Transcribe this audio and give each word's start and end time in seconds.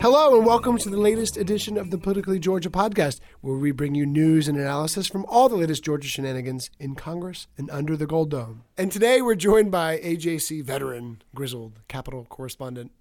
Hello, 0.00 0.34
and 0.34 0.46
welcome 0.46 0.78
to 0.78 0.88
the 0.88 0.96
latest 0.96 1.36
edition 1.36 1.76
of 1.76 1.90
the 1.90 1.98
Politically 1.98 2.38
Georgia 2.38 2.70
podcast, 2.70 3.20
where 3.42 3.58
we 3.58 3.70
bring 3.70 3.94
you 3.94 4.06
news 4.06 4.48
and 4.48 4.56
analysis 4.56 5.06
from 5.06 5.26
all 5.26 5.50
the 5.50 5.56
latest 5.56 5.84
Georgia 5.84 6.08
shenanigans 6.08 6.70
in 6.78 6.94
Congress 6.94 7.48
and 7.58 7.70
under 7.70 7.98
the 7.98 8.06
Gold 8.06 8.30
Dome. 8.30 8.64
And 8.78 8.90
today 8.90 9.20
we're 9.20 9.34
joined 9.34 9.70
by 9.70 9.98
AJC 9.98 10.64
veteran, 10.64 11.20
grizzled 11.34 11.80
Capitol 11.86 12.24
correspondent 12.30 12.92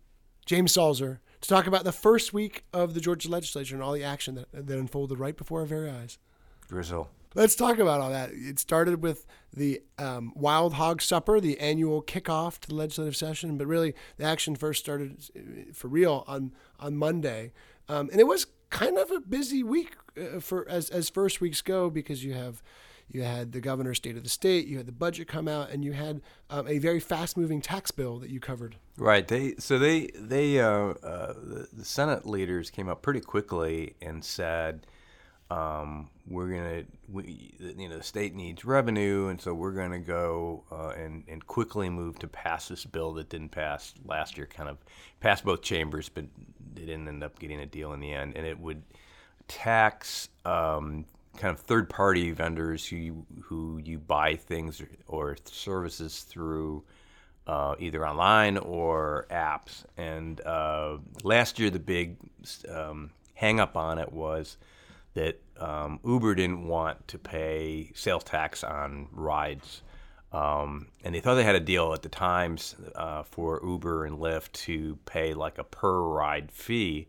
James 0.46 0.74
Salzer 0.74 1.20
to 1.40 1.48
talk 1.48 1.68
about 1.68 1.86
the 1.86 1.94
first 1.94 2.34
week 2.34 2.66
of 2.74 2.94
the 2.94 3.00
Georgia 3.00 3.30
legislature 3.30 3.76
and 3.76 3.82
all 3.82 3.94
the 3.94 4.04
action 4.04 4.36
that, 4.36 4.52
that 4.52 4.78
unfolded 4.78 5.20
right 5.20 5.38
before 5.38 5.62
our 5.62 5.66
very 5.66 5.90
eyes. 5.90 6.18
Grizzle. 6.68 7.10
Let's 7.36 7.56
talk 7.56 7.78
about 7.78 8.02
all 8.02 8.10
that. 8.10 8.32
It 8.34 8.58
started 8.60 9.04
with 9.04 9.26
the 9.54 9.82
um, 9.98 10.34
Wild 10.36 10.74
Hog 10.74 11.02
Supper, 11.02 11.40
the 11.40 11.60
annual 11.60 12.02
kickoff 12.02 12.60
to 12.60 12.70
the 12.70 12.76
legislative 12.76 13.16
session, 13.16 13.58
but 13.58 13.68
really 13.68 13.94
the 14.18 14.24
action 14.24 14.56
first 14.56 14.84
started 14.84 15.18
uh, 15.36 15.74
for 15.74 15.88
real 15.88 16.24
on 16.28 16.54
on 16.80 16.98
Monday, 16.98 17.52
um, 17.88 18.10
and 18.12 18.20
it 18.20 18.28
was 18.28 18.48
kind 18.70 18.98
of 18.98 19.12
a 19.12 19.20
busy 19.20 19.64
week 19.64 19.96
uh, 20.18 20.40
for 20.40 20.68
as 20.70 20.90
as 20.90 21.10
first 21.10 21.40
weeks 21.42 21.62
go 21.62 21.90
because 21.90 22.24
you 22.24 22.34
have. 22.34 22.64
You 23.12 23.24
had 23.24 23.54
the 23.54 23.60
governor's 23.60 23.98
state 23.98 24.18
of 24.18 24.24
the 24.24 24.30
state. 24.30 24.68
You 24.68 24.78
had 24.78 24.86
the 24.86 24.92
budget 24.92 25.28
come 25.28 25.48
out, 25.48 25.72
and 25.72 25.84
you 25.84 25.94
had 25.94 26.22
um, 26.52 26.68
a 26.68 26.78
very 26.78 27.00
fast-moving 27.00 27.60
tax 27.60 27.90
bill 27.90 28.20
that 28.20 28.30
you 28.30 28.40
covered. 28.40 28.76
Right. 28.98 29.28
They 29.28 29.56
so 29.58 29.80
they 29.80 30.12
they 30.14 30.60
uh, 30.60 30.70
uh, 30.70 31.34
the 31.74 31.84
Senate 31.86 32.28
leaders 32.28 32.70
came 32.70 32.88
up 32.88 33.02
pretty 33.02 33.22
quickly 33.22 33.96
and 34.00 34.24
said, 34.24 34.86
um, 35.50 36.10
"We're 36.28 36.50
gonna 36.50 36.84
we 37.12 37.54
you 37.60 37.90
know 37.90 37.98
the 37.98 38.04
state 38.04 38.36
needs 38.36 38.66
revenue, 38.66 39.28
and 39.28 39.42
so 39.42 39.54
we're 39.54 39.72
gonna 39.72 40.00
go 40.00 40.64
uh, 40.72 40.90
and 40.90 41.24
and 41.28 41.46
quickly 41.46 41.90
move 41.90 42.20
to 42.20 42.28
pass 42.28 42.68
this 42.68 42.86
bill 42.86 43.14
that 43.14 43.30
didn't 43.30 43.50
pass 43.50 43.94
last 44.06 44.38
year. 44.38 44.48
Kind 44.48 44.70
of 44.70 44.78
passed 45.20 45.44
both 45.44 45.62
chambers, 45.62 46.10
but 46.10 46.26
they 46.74 46.82
didn't 46.82 47.08
end 47.08 47.24
up 47.24 47.40
getting 47.40 47.60
a 47.60 47.66
deal 47.66 47.94
in 47.94 48.00
the 48.00 48.12
end, 48.14 48.36
and 48.36 48.46
it 48.46 48.60
would 48.60 48.84
tax." 49.48 50.30
Um, 50.46 51.06
kind 51.38 51.54
of 51.54 51.62
third-party 51.62 52.32
vendors 52.32 52.86
who 52.86 52.96
you, 52.98 53.26
who 53.44 53.80
you 53.86 53.98
buy 53.98 54.36
things 54.36 54.82
or 55.08 55.38
services 55.46 56.24
through 56.24 56.84
uh, 57.48 57.76
either 57.80 58.06
online 58.06 58.58
or 58.58 59.26
apps. 59.32 59.84
And 59.98 60.42
uh, 60.42 60.98
last 61.24 61.58
year, 61.58 61.70
the 61.70 61.80
big 61.80 62.18
um, 62.70 63.12
hang 63.34 63.60
up 63.60 63.78
on 63.78 63.98
it 63.98 64.12
was 64.12 64.58
that 65.14 65.42
um, 65.60 66.00
Uber 66.06 66.36
didn't 66.36 66.68
want 66.68 67.08
to 67.08 67.18
pay 67.18 67.92
sales 67.94 68.24
tax 68.24 68.64
on 68.64 69.08
rides. 69.12 69.82
Um, 70.32 70.88
and 71.04 71.16
they 71.16 71.20
thought 71.20 71.36
they 71.36 71.44
had 71.44 71.56
a 71.56 71.60
deal 71.60 71.94
at 71.94 72.04
the 72.04 72.10
times 72.10 72.76
uh, 72.96 73.24
for 73.24 73.60
Uber 73.64 74.06
and 74.06 74.18
Lyft 74.18 74.52
to 74.52 74.98
pay 75.06 75.34
like 75.34 75.58
a 75.58 75.64
per 75.64 76.02
ride 76.02 76.52
fee 76.52 77.08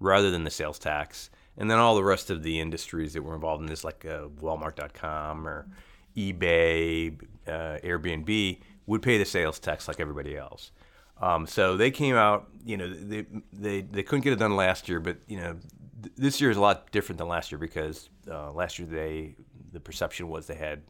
rather 0.00 0.30
than 0.30 0.44
the 0.44 0.50
sales 0.50 0.78
tax. 0.78 1.30
And 1.56 1.70
then 1.70 1.78
all 1.78 1.96
the 1.96 2.04
rest 2.04 2.30
of 2.30 2.42
the 2.42 2.60
industries 2.60 3.14
that 3.14 3.22
were 3.22 3.34
involved 3.34 3.62
in 3.62 3.68
this, 3.68 3.84
like 3.84 4.04
uh, 4.04 4.28
Walmart.com 4.40 5.48
or 5.48 5.66
eBay, 6.16 7.18
uh, 7.46 7.78
Airbnb, 7.82 8.60
would 8.86 9.02
pay 9.02 9.18
the 9.18 9.24
sales 9.24 9.58
tax 9.58 9.88
like 9.88 9.98
everybody 9.98 10.36
else. 10.36 10.70
Um, 11.20 11.46
so 11.46 11.76
they 11.76 11.90
came 11.90 12.14
out, 12.14 12.48
you 12.64 12.76
know, 12.76 12.88
they, 12.88 13.26
they, 13.52 13.80
they 13.80 14.02
couldn't 14.04 14.22
get 14.22 14.32
it 14.32 14.38
done 14.38 14.54
last 14.54 14.88
year, 14.88 15.00
but, 15.00 15.16
you 15.26 15.36
know, 15.38 15.56
th- 16.02 16.14
this 16.16 16.40
year 16.40 16.50
is 16.50 16.56
a 16.56 16.60
lot 16.60 16.90
different 16.90 17.18
than 17.18 17.28
last 17.28 17.50
year 17.52 17.58
because 17.58 18.08
uh, 18.30 18.52
last 18.52 18.78
year 18.78 18.88
they, 18.88 19.34
the 19.72 19.80
perception 19.80 20.28
was 20.28 20.46
they 20.46 20.54
had, 20.54 20.82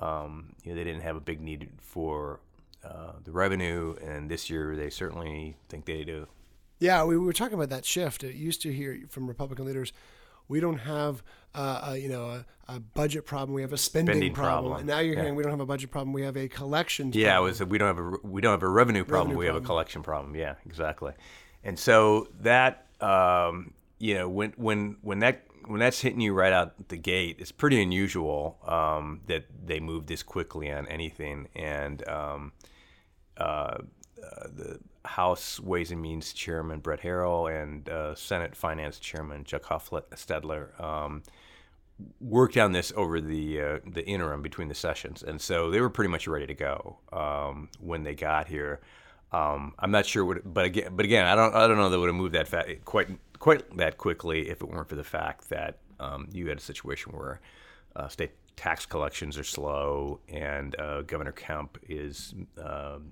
um, 0.00 0.54
you 0.64 0.72
know, 0.72 0.76
they 0.76 0.84
didn't 0.84 1.02
have 1.02 1.16
a 1.16 1.20
big 1.20 1.40
need 1.40 1.68
for 1.78 2.40
uh, 2.84 3.12
the 3.24 3.30
revenue, 3.30 3.94
and 4.02 4.30
this 4.30 4.50
year 4.50 4.76
they 4.76 4.90
certainly 4.90 5.56
think 5.68 5.84
they 5.84 6.04
do. 6.04 6.26
Yeah, 6.80 7.04
we 7.04 7.16
were 7.16 7.32
talking 7.32 7.54
about 7.54 7.70
that 7.70 7.84
shift. 7.84 8.24
It 8.24 8.34
used 8.34 8.60
to 8.62 8.72
hear 8.72 9.02
from 9.08 9.28
Republican 9.28 9.66
leaders, 9.66 9.92
we 10.48 10.58
don't 10.58 10.78
have, 10.78 11.22
uh, 11.54 11.90
a, 11.92 11.96
you 11.96 12.08
know, 12.08 12.24
a, 12.24 12.44
a, 12.74 12.80
budget 12.80 13.24
problem. 13.24 13.54
We 13.54 13.62
have 13.62 13.72
a 13.72 13.78
spending, 13.78 14.14
Spending 14.14 14.34
problem. 14.34 14.72
problem. 14.72 14.78
And 14.80 14.88
now 14.88 14.98
you're 14.98 15.14
Yeah. 15.14 15.20
hearing 15.22 15.36
we 15.36 15.44
don't 15.44 15.52
have 15.52 15.60
a 15.60 15.66
budget 15.66 15.92
problem. 15.92 16.12
We 16.12 16.22
have 16.22 16.36
a 16.36 16.48
collection. 16.48 17.12
Yeah, 17.12 17.20
it 17.20 17.30
problem. 17.30 17.48
was. 17.50 17.62
We 17.64 17.78
don't 17.78 17.96
have 17.96 17.98
a 17.98 18.26
we 18.26 18.40
don't 18.40 18.50
have 18.50 18.62
a 18.64 18.68
revenue 18.68 19.04
problem. 19.04 19.28
Revenue 19.28 19.38
we 19.38 19.46
have 19.46 19.56
a 19.56 19.60
collection 19.60 20.02
problem. 20.02 20.34
Yeah, 20.34 20.56
exactly. 20.66 21.12
And 21.62 21.78
so 21.78 22.28
that 22.40 22.86
um, 23.00 23.72
you 24.02 24.14
know 24.14 24.28
when 24.28 24.52
when 24.56 24.96
when 25.00 25.20
that 25.20 25.44
when 25.66 25.78
that's 25.78 26.00
hitting 26.00 26.20
you 26.20 26.34
right 26.34 26.52
out 26.52 26.88
the 26.88 26.96
gate, 26.96 27.36
it's 27.38 27.52
pretty 27.52 27.80
unusual 27.80 28.58
um, 28.66 29.20
that 29.28 29.44
they 29.64 29.78
move 29.78 30.06
this 30.06 30.24
quickly 30.24 30.72
on 30.72 30.88
anything. 30.88 31.46
And 31.54 32.06
um, 32.08 32.52
uh, 33.36 33.42
uh, 33.42 33.78
the 34.52 34.80
House 35.04 35.60
Ways 35.60 35.92
and 35.92 36.02
Means 36.02 36.32
Chairman 36.32 36.80
Brett 36.80 37.02
Harrell 37.02 37.62
and 37.62 37.88
uh, 37.88 38.16
Senate 38.16 38.56
Finance 38.56 38.98
Chairman 38.98 39.44
Chuck 39.44 39.62
Hufstetler 39.62 40.80
um, 40.82 41.22
worked 42.20 42.56
on 42.56 42.72
this 42.72 42.92
over 42.96 43.20
the 43.20 43.60
uh, 43.60 43.78
the 43.86 44.04
interim 44.04 44.42
between 44.42 44.66
the 44.66 44.74
sessions, 44.74 45.22
and 45.22 45.40
so 45.40 45.70
they 45.70 45.80
were 45.80 45.90
pretty 45.90 46.10
much 46.10 46.26
ready 46.26 46.48
to 46.48 46.54
go 46.54 46.98
um, 47.12 47.68
when 47.78 48.02
they 48.02 48.16
got 48.16 48.48
here. 48.48 48.80
Um, 49.30 49.74
I'm 49.78 49.92
not 49.92 50.06
sure 50.06 50.24
what, 50.24 50.38
but 50.44 50.64
again, 50.64 50.88
but 50.96 51.04
again, 51.04 51.24
I 51.24 51.36
don't 51.36 51.54
I 51.54 51.68
don't 51.68 51.76
know 51.76 51.88
that 51.88 52.00
would 52.00 52.08
have 52.08 52.16
moved 52.16 52.34
that 52.34 52.48
fast, 52.48 52.68
quite 52.84 53.08
quite 53.42 53.76
that 53.76 53.98
quickly 53.98 54.48
if 54.48 54.62
it 54.62 54.68
weren't 54.68 54.88
for 54.88 54.94
the 54.94 55.02
fact 55.02 55.50
that 55.50 55.78
um, 55.98 56.28
you 56.32 56.48
had 56.48 56.58
a 56.58 56.60
situation 56.60 57.10
where 57.10 57.40
uh, 57.96 58.06
state 58.06 58.30
tax 58.54 58.86
collections 58.86 59.36
are 59.36 59.42
slow, 59.42 60.20
and 60.28 60.78
uh, 60.78 61.02
Governor 61.02 61.32
Kemp 61.32 61.76
is 61.88 62.34
um, 62.56 63.10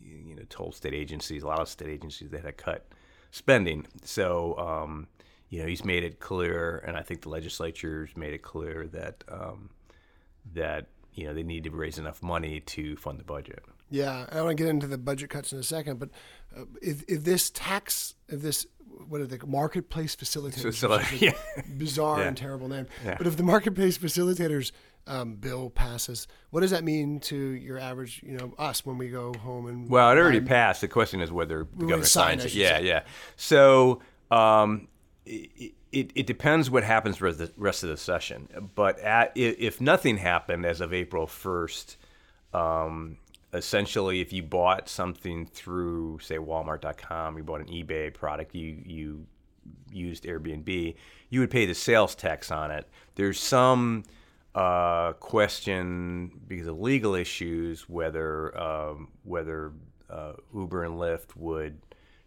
you 0.00 0.36
know 0.36 0.42
told 0.48 0.76
state 0.76 0.94
agencies 0.94 1.42
a 1.42 1.48
lot 1.48 1.58
of 1.58 1.68
state 1.68 1.88
agencies 1.88 2.30
they 2.30 2.36
had 2.36 2.46
to 2.46 2.52
cut 2.52 2.86
spending. 3.32 3.84
So 4.04 4.56
um, 4.56 5.08
you 5.48 5.60
know 5.60 5.66
he's 5.66 5.84
made 5.84 6.04
it 6.04 6.20
clear, 6.20 6.84
and 6.86 6.96
I 6.96 7.02
think 7.02 7.22
the 7.22 7.30
legislature's 7.30 8.16
made 8.16 8.34
it 8.34 8.42
clear 8.42 8.86
that 8.92 9.24
um, 9.28 9.70
that 10.54 10.86
you 11.14 11.26
know 11.26 11.34
they 11.34 11.42
need 11.42 11.64
to 11.64 11.70
raise 11.72 11.98
enough 11.98 12.22
money 12.22 12.60
to 12.60 12.94
fund 12.94 13.18
the 13.18 13.24
budget. 13.24 13.64
Yeah, 13.90 14.26
I 14.32 14.42
want 14.42 14.56
to 14.56 14.62
get 14.62 14.68
into 14.70 14.86
the 14.86 14.98
budget 14.98 15.30
cuts 15.30 15.52
in 15.52 15.58
a 15.58 15.62
second, 15.62 15.98
but 15.98 16.10
uh, 16.56 16.64
if 16.82 17.04
if 17.08 17.24
this 17.24 17.50
tax, 17.50 18.14
if 18.28 18.42
this 18.42 18.66
what 19.08 19.20
are 19.20 19.26
they 19.26 19.38
marketplace 19.46 20.16
facilitators, 20.16 20.64
Facil- 20.64 20.98
which 20.98 21.12
is 21.12 21.22
a 21.22 21.24
yeah. 21.26 21.62
bizarre 21.76 22.20
Yeah. 22.20 22.28
and 22.28 22.36
terrible 22.36 22.68
name, 22.68 22.86
Yeah. 23.04 23.16
but 23.18 23.26
if 23.26 23.36
the 23.36 23.42
marketplace 23.42 23.98
facilitators 23.98 24.72
um, 25.06 25.34
bill 25.36 25.70
passes, 25.70 26.26
what 26.50 26.62
does 26.62 26.70
that 26.72 26.82
mean 26.82 27.20
to 27.20 27.36
your 27.36 27.78
average, 27.78 28.22
you 28.26 28.36
know, 28.38 28.54
us 28.58 28.84
when 28.84 28.98
we 28.98 29.08
go 29.08 29.32
home 29.34 29.66
and 29.68 29.88
Well, 29.88 30.10
it 30.10 30.16
already 30.18 30.40
buy- 30.40 30.48
passed. 30.48 30.80
The 30.80 30.88
question 30.88 31.20
is 31.20 31.30
whether 31.30 31.68
the 31.76 31.86
governor 31.86 32.04
signs 32.06 32.44
it. 32.44 32.54
Yeah, 32.54 32.78
say. 32.78 32.86
yeah. 32.86 33.02
So 33.36 34.00
um, 34.32 34.88
it, 35.24 35.74
it, 35.92 36.10
it 36.16 36.26
depends 36.26 36.70
what 36.70 36.82
happens 36.82 37.18
for 37.18 37.30
the 37.32 37.52
rest 37.56 37.84
of 37.84 37.90
the 37.90 37.96
session. 37.96 38.48
But 38.74 38.98
at, 39.00 39.30
if 39.36 39.80
nothing 39.80 40.16
happened 40.16 40.64
as 40.66 40.80
of 40.80 40.92
April 40.92 41.26
1st, 41.28 41.96
um, 42.52 43.18
essentially, 43.56 44.20
if 44.20 44.32
you 44.32 44.42
bought 44.42 44.88
something 44.88 45.46
through, 45.46 46.18
say, 46.20 46.38
Walmart.com, 46.38 47.36
you 47.36 47.42
bought 47.42 47.60
an 47.60 47.68
eBay 47.68 48.12
product, 48.12 48.54
you, 48.54 48.82
you 48.84 49.26
used 49.90 50.24
Airbnb, 50.24 50.94
you 51.30 51.40
would 51.40 51.50
pay 51.50 51.66
the 51.66 51.74
sales 51.74 52.14
tax 52.14 52.50
on 52.50 52.70
it. 52.70 52.88
There's 53.14 53.40
some 53.40 54.04
uh, 54.54 55.12
question 55.14 56.40
because 56.46 56.66
of 56.66 56.78
legal 56.80 57.14
issues 57.14 57.88
whether 57.88 58.58
um, 58.58 59.08
whether 59.24 59.72
uh, 60.08 60.32
Uber 60.54 60.84
and 60.84 60.94
Lyft 60.94 61.36
would 61.36 61.78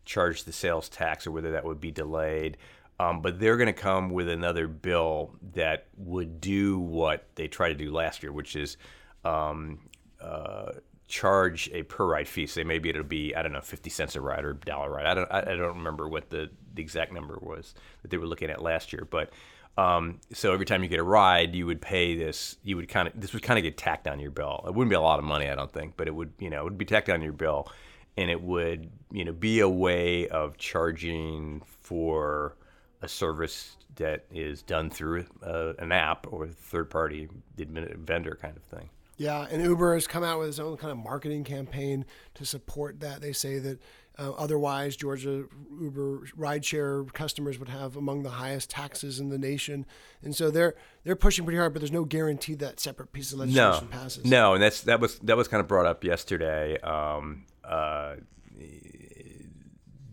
charge 0.06 0.44
the 0.44 0.52
sales 0.52 0.90
tax 0.90 1.25
or 1.25 1.32
whether 1.32 1.52
that 1.52 1.64
would 1.66 1.80
be 1.80 1.92
delayed. 1.92 2.58
Um, 3.00 3.22
but 3.22 3.40
they're 3.40 3.56
going 3.56 3.68
to 3.68 3.74
come 3.74 4.10
with 4.10 4.28
another 4.28 4.68
bill 4.68 5.32
that 5.54 5.88
would 5.96 6.42
do 6.42 6.80
what 6.80 7.25
they 7.36 7.48
tried 7.48 7.70
to 7.70 7.75
do 7.75 7.92
last 7.92 8.22
year, 8.22 8.34
which 8.34 8.58
is 8.58 8.75
um, 9.24 9.80
uh, 10.20 10.74
charge 11.10 11.70
a 11.74 11.84
per 11.84 12.06
ride 12.06 12.28
fee. 12.28 12.48
So 12.48 12.64
maybe 12.64 12.90
it'll 12.90 13.04
be 13.04 13.36
I 13.36 13.42
don't 13.42 13.52
know 13.52 13.62
fifty 13.62 13.90
cents 13.90 14.16
a 14.16 14.22
ride 14.22 14.46
or 14.46 14.54
dollar 14.54 14.92
ride. 14.92 15.06
I 15.06 15.14
don't 15.14 15.32
I, 15.32 15.42
don't 15.42 15.78
remember 15.78 16.08
what 16.08 16.30
the, 16.30 16.50
the 16.74 16.82
exact 16.82 17.12
number 17.12 17.38
was 17.42 17.74
that 18.02 18.12
they 18.12 18.18
were 18.18 18.28
looking 18.28 18.50
at 18.50 18.62
last 18.62 18.94
year, 18.94 19.06
but. 19.10 19.32
Um, 19.78 20.20
so 20.34 20.52
every 20.52 20.66
time 20.66 20.84
you 20.84 20.90
get 20.90 21.00
a 21.00 21.04
ride, 21.04 21.56
you 21.56 21.66
would 21.66 21.80
pay 21.80 22.14
this. 22.14 22.58
You 22.64 22.76
would 22.76 22.90
kind 22.90 23.08
of 23.08 23.14
this 23.16 23.32
would 23.32 23.44
kind 23.44 23.58
of 23.58 23.64
get 23.64 23.78
tacked 23.78 24.10
on 24.10 24.20
your 24.20 24.32
bill. 24.32 24.66
It 24.68 24.74
wouldn't 24.74 24.90
be 24.90 24.96
a 24.96 25.00
lot 25.00 25.20
of 25.20 25.26
money, 25.26 25.48
I 25.48 25.56
don't 25.56 25.72
think, 25.72 25.94
but 25.96 26.08
it 26.08 26.16
would 26.16 26.34
you 26.38 26.50
know 26.50 26.62
it 26.62 26.64
would 26.66 26.78
be 26.78 26.84
tacked 26.84 27.08
on 27.10 27.22
your 27.22 27.32
bill, 27.32 27.72
and 28.18 28.30
it 28.30 28.42
would 28.42 28.90
you 29.10 29.24
know 29.24 29.32
be 29.32 29.62
a 29.62 29.70
way 29.70 30.28
of 30.28 30.58
charging 30.58 31.62
for 31.82 32.58
a 33.02 33.08
service 33.08 33.78
that 33.96 34.26
is 34.32 34.64
done 34.64 34.90
through 34.90 35.26
uh, 35.46 35.74
an 35.80 35.94
app 35.94 36.28
or 36.30 36.48
third 36.48 36.90
party 36.90 37.30
vendor 37.56 38.38
kind 38.42 38.58
of 38.58 38.64
thing. 38.64 38.90
Yeah, 39.19 39.45
and 39.51 39.62
Uber 39.62 39.95
has 39.95 40.07
come 40.07 40.24
out 40.24 40.39
with 40.39 40.48
its 40.48 40.60
own 40.60 40.77
kind 40.77 40.92
of 40.92 40.98
marketing 40.98 41.44
campaign 41.44 42.06
to 42.36 42.45
support 42.45 43.01
that. 43.01 43.19
They 43.19 43.33
say 43.33 43.60
that 43.60 43.80
uh, 44.18 44.31
otherwise, 44.31 44.95
Georgia 44.95 45.44
Uber 45.80 46.19
rideshare 46.38 47.12
customers 47.12 47.60
would 47.60 47.68
have 47.68 47.98
among 47.98 48.24
the 48.24 48.30
highest 48.30 48.69
taxes 48.69 49.19
in 49.19 49.27
the 49.27 49.38
nation, 49.38 49.86
and 50.24 50.33
so 50.33 50.50
they're 50.50 50.74
they're 51.04 51.18
pushing 51.18 51.44
pretty 51.44 51.57
hard. 51.57 51.74
But 51.74 51.81
there's 51.81 51.92
no 51.92 52.06
guarantee 52.06 52.56
that 52.56 52.80
separate 52.80 53.12
piece 53.12 53.33
of 53.33 53.39
legislation 53.39 53.89
no, 53.92 53.98
passes. 53.98 54.25
No, 54.25 54.54
and 54.54 54.63
that's 54.63 54.81
that 54.81 55.01
was 55.01 55.19
that 55.19 55.36
was 55.36 55.50
kind 55.50 55.60
of 55.60 55.68
brought 55.68 55.86
up 55.86 56.06
yesterday. 56.06 56.80
Um, 56.80 57.45
uh, 57.63 58.15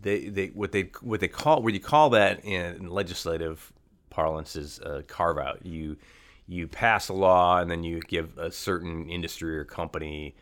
they 0.01 0.27
they 0.27 0.47
what 0.47 0.73
they 0.73 0.91
what 1.01 1.21
they 1.21 1.29
call 1.29 1.61
what 1.61 1.73
you 1.73 1.79
call 1.79 2.09
that 2.09 2.43
in 2.43 2.89
legislative 2.89 3.71
parlance 4.09 4.57
is 4.57 4.79
a 4.79 5.03
carve 5.03 5.37
out. 5.37 5.65
You 5.65 5.95
you 6.47 6.67
pass 6.67 7.09
a 7.09 7.13
law 7.13 7.59
and 7.59 7.69
then 7.69 7.83
you 7.83 7.99
give 7.99 8.37
a 8.37 8.51
certain 8.51 9.09
industry 9.09 9.57
or 9.57 9.65
company 9.65 10.35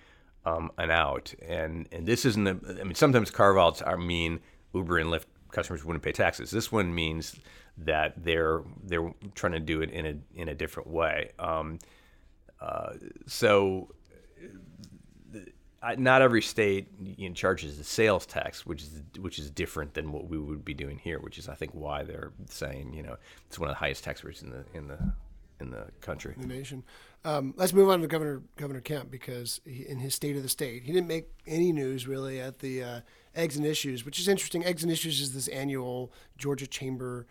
um, 0.46 0.72
an 0.78 0.92
out. 0.92 1.34
And 1.48 1.88
and 1.92 2.06
this 2.06 2.26
isn't. 2.26 2.44
the. 2.44 2.78
I 2.80 2.84
mean, 2.84 2.96
sometimes 2.96 3.32
carve 3.32 3.58
outs 3.58 3.82
are 3.82 3.98
mean 3.98 4.40
Uber 4.74 5.00
and 5.00 5.10
Lyft 5.10 5.26
customers 5.52 5.84
wouldn't 5.84 6.04
pay 6.04 6.12
taxes. 6.12 6.52
This 6.52 6.72
one 6.72 6.94
means 6.94 7.36
that 7.78 8.24
they're 8.24 8.62
they're 8.84 9.12
trying 9.34 9.54
to 9.54 9.60
do 9.60 9.82
it 9.82 9.90
in 9.90 10.06
a 10.06 10.40
in 10.40 10.50
a 10.50 10.56
different 10.56 10.90
way. 10.90 11.32
Um, 11.40 11.80
uh, 12.62 12.94
so. 13.28 13.90
Not 16.00 16.24
every 16.24 16.42
state 16.42 16.88
you 17.00 17.30
know, 17.30 17.36
charges 17.36 17.78
the 17.78 17.84
sales 17.84 18.26
tax, 18.26 18.66
which 18.66 18.82
is 18.82 19.04
which 19.20 19.38
is 19.38 19.52
different 19.52 19.94
than 19.94 20.12
what 20.12 20.28
we 20.28 20.40
would 20.40 20.66
be 20.66 20.74
doing 20.74 20.98
here. 20.98 21.20
Which 21.20 21.38
is, 21.38 21.48
I 21.48 21.54
think, 21.54 21.76
why 21.76 22.02
they're 22.02 22.32
saying 22.50 22.96
you 22.96 23.04
know 23.04 23.18
it's 23.46 23.60
one 23.60 23.70
of 23.70 23.76
the 23.76 23.80
highest 23.80 24.04
tax 24.04 24.24
rates 24.24 24.42
in 24.42 24.50
the 24.50 24.66
in 24.74 24.88
the 24.88 24.98
in 25.60 25.72
the 25.72 25.88
country, 26.02 26.34
in 26.36 26.48
the 26.48 26.54
nation. 26.54 26.84
Um, 27.24 27.54
let's 27.58 27.74
move 27.74 27.90
on 27.90 28.02
to 28.02 28.08
Governor 28.08 28.42
Governor 28.56 28.82
Kemp 28.82 29.10
because 29.10 29.62
he, 29.66 29.88
in 29.88 30.00
his 30.00 30.14
State 30.14 30.36
of 30.36 30.44
the 30.44 30.50
State, 30.50 30.84
he 30.84 30.92
didn't 30.92 31.08
make 31.08 31.28
any 31.48 31.72
news 31.72 32.08
really 32.08 32.40
at 32.40 32.60
the 32.60 32.84
uh, 32.84 33.00
Eggs 33.36 33.58
and 33.58 33.66
Issues, 33.66 34.06
which 34.06 34.20
is 34.20 34.28
interesting. 34.28 34.64
Eggs 34.64 34.84
and 34.84 34.92
Issues 34.92 35.20
is 35.20 35.34
this 35.34 35.48
annual 35.48 36.12
Georgia 36.38 36.68
Chamber 36.68 37.26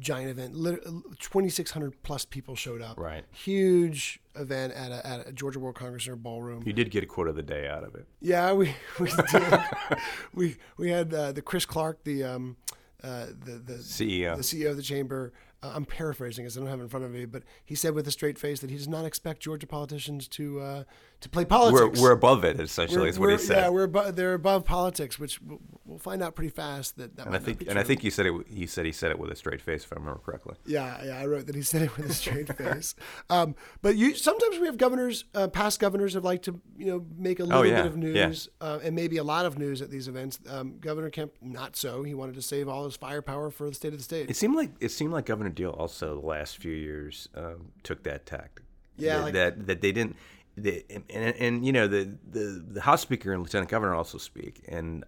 giant 0.00 0.30
event. 0.30 0.54
2,600 0.54 2.02
plus 2.02 2.24
people 2.24 2.56
showed 2.56 2.82
up. 2.82 2.98
Right. 2.98 3.24
Huge 3.32 4.20
event 4.34 4.72
at 4.72 4.90
a, 4.90 5.06
at 5.06 5.28
a 5.28 5.32
Georgia 5.32 5.60
World 5.60 5.76
Congress 5.76 6.04
Center 6.04 6.16
ballroom. 6.16 6.62
You 6.66 6.72
did 6.72 6.90
get 6.90 7.02
a 7.02 7.06
quote 7.06 7.28
of 7.28 7.36
the 7.36 7.42
day 7.42 7.68
out 7.68 7.84
of 7.84 7.94
it. 7.94 8.06
Yeah, 8.20 8.52
we 8.52 8.74
we 8.98 9.10
did. 9.30 9.60
we 10.34 10.56
we 10.76 10.90
had 10.90 11.12
uh, 11.12 11.32
the 11.32 11.42
Chris 11.42 11.66
Clark, 11.66 12.02
the 12.04 12.24
um, 12.24 12.56
uh, 13.02 13.26
the 13.44 13.52
the 13.52 13.74
CEO, 13.74 14.36
the 14.36 14.42
CEO 14.42 14.70
of 14.70 14.76
the 14.76 14.82
chamber, 14.82 15.32
uh, 15.64 15.72
I'm 15.74 15.84
paraphrasing 15.84 16.44
as 16.44 16.56
I 16.56 16.60
don't 16.60 16.68
have 16.68 16.80
it 16.80 16.82
in 16.82 16.88
front 16.88 17.06
of 17.06 17.12
me, 17.12 17.24
but 17.24 17.42
he 17.64 17.74
said 17.74 17.94
with 17.94 18.06
a 18.06 18.10
straight 18.10 18.38
face 18.38 18.60
that 18.60 18.70
he 18.70 18.76
does 18.76 18.88
not 18.88 19.04
expect 19.04 19.40
Georgia 19.40 19.66
politicians 19.66 20.28
to 20.28 20.60
uh, 20.60 20.84
to 21.20 21.28
play 21.30 21.44
politics. 21.46 21.98
We're, 21.98 22.08
we're 22.08 22.12
above 22.12 22.44
it, 22.44 22.60
essentially, 22.60 23.00
we're, 23.00 23.08
is 23.08 23.18
what 23.18 23.30
he 23.30 23.38
said. 23.38 23.56
Yeah, 23.56 23.68
we're 23.70 23.84
above, 23.84 24.14
they're 24.14 24.34
above 24.34 24.66
politics, 24.66 25.18
which 25.18 25.40
we'll, 25.40 25.60
we'll 25.86 25.98
find 25.98 26.22
out 26.22 26.34
pretty 26.34 26.50
fast 26.50 26.98
that. 26.98 27.16
that 27.16 27.26
and 27.26 27.34
I 27.34 27.38
think, 27.38 27.64
and 27.66 27.78
I 27.78 27.82
think 27.82 28.02
he 28.02 28.10
said 28.10 28.26
it. 28.26 28.34
He 28.46 28.66
said 28.66 28.84
he 28.84 28.92
said 28.92 29.10
it 29.10 29.18
with 29.18 29.30
a 29.30 29.36
straight 29.36 29.62
face, 29.62 29.84
if 29.84 29.92
I 29.92 29.96
remember 29.96 30.20
correctly. 30.20 30.56
Yeah, 30.66 31.02
yeah, 31.02 31.18
I 31.18 31.24
wrote 31.24 31.46
that 31.46 31.54
he 31.54 31.62
said 31.62 31.82
it 31.82 31.96
with 31.96 32.10
a 32.10 32.12
straight 32.12 32.54
face. 32.58 32.94
Um, 33.30 33.54
but 33.80 33.96
you 33.96 34.14
sometimes 34.14 34.58
we 34.58 34.66
have 34.66 34.76
governors, 34.76 35.24
uh, 35.34 35.48
past 35.48 35.80
governors, 35.80 36.12
have 36.12 36.24
liked 36.24 36.44
to 36.44 36.60
you 36.76 36.86
know 36.86 37.06
make 37.16 37.40
a 37.40 37.44
little 37.44 37.60
oh, 37.60 37.62
yeah. 37.62 37.82
bit 37.82 37.86
of 37.86 37.96
news 37.96 38.48
yeah. 38.60 38.66
uh, 38.68 38.80
and 38.82 38.94
maybe 38.94 39.16
a 39.16 39.24
lot 39.24 39.46
of 39.46 39.58
news 39.58 39.80
at 39.80 39.90
these 39.90 40.08
events. 40.08 40.38
Um, 40.48 40.78
Governor 40.78 41.08
Kemp, 41.08 41.32
not 41.40 41.74
so. 41.74 42.02
He 42.02 42.12
wanted 42.12 42.34
to 42.34 42.42
save 42.42 42.68
all 42.68 42.84
his 42.84 42.96
firepower 42.96 43.50
for 43.50 43.68
the 43.68 43.74
state 43.74 43.92
of 43.92 43.98
the 43.98 44.04
state. 44.04 44.28
It 44.28 44.36
seemed 44.36 44.56
like 44.56 44.72
it 44.80 44.90
seemed 44.90 45.12
like 45.12 45.24
Governor 45.24 45.50
Deal 45.54 45.70
also 45.70 46.20
the 46.20 46.26
last 46.26 46.58
few 46.58 46.72
years 46.72 47.28
um, 47.34 47.72
took 47.82 48.02
that 48.04 48.26
tactic. 48.26 48.64
Yeah, 48.96 49.16
that 49.16 49.22
like, 49.22 49.34
that, 49.34 49.66
that 49.66 49.80
they 49.80 49.92
didn't. 49.92 50.16
They, 50.56 50.84
and, 50.88 51.04
and, 51.10 51.36
and, 51.36 51.66
you 51.66 51.72
know 51.72 51.88
the, 51.88 52.16
the 52.30 52.64
the 52.68 52.80
House 52.80 53.00
Speaker 53.00 53.32
and 53.32 53.42
Lieutenant 53.42 53.70
Governor 53.70 53.94
also 53.94 54.18
speak, 54.18 54.62
and 54.68 55.04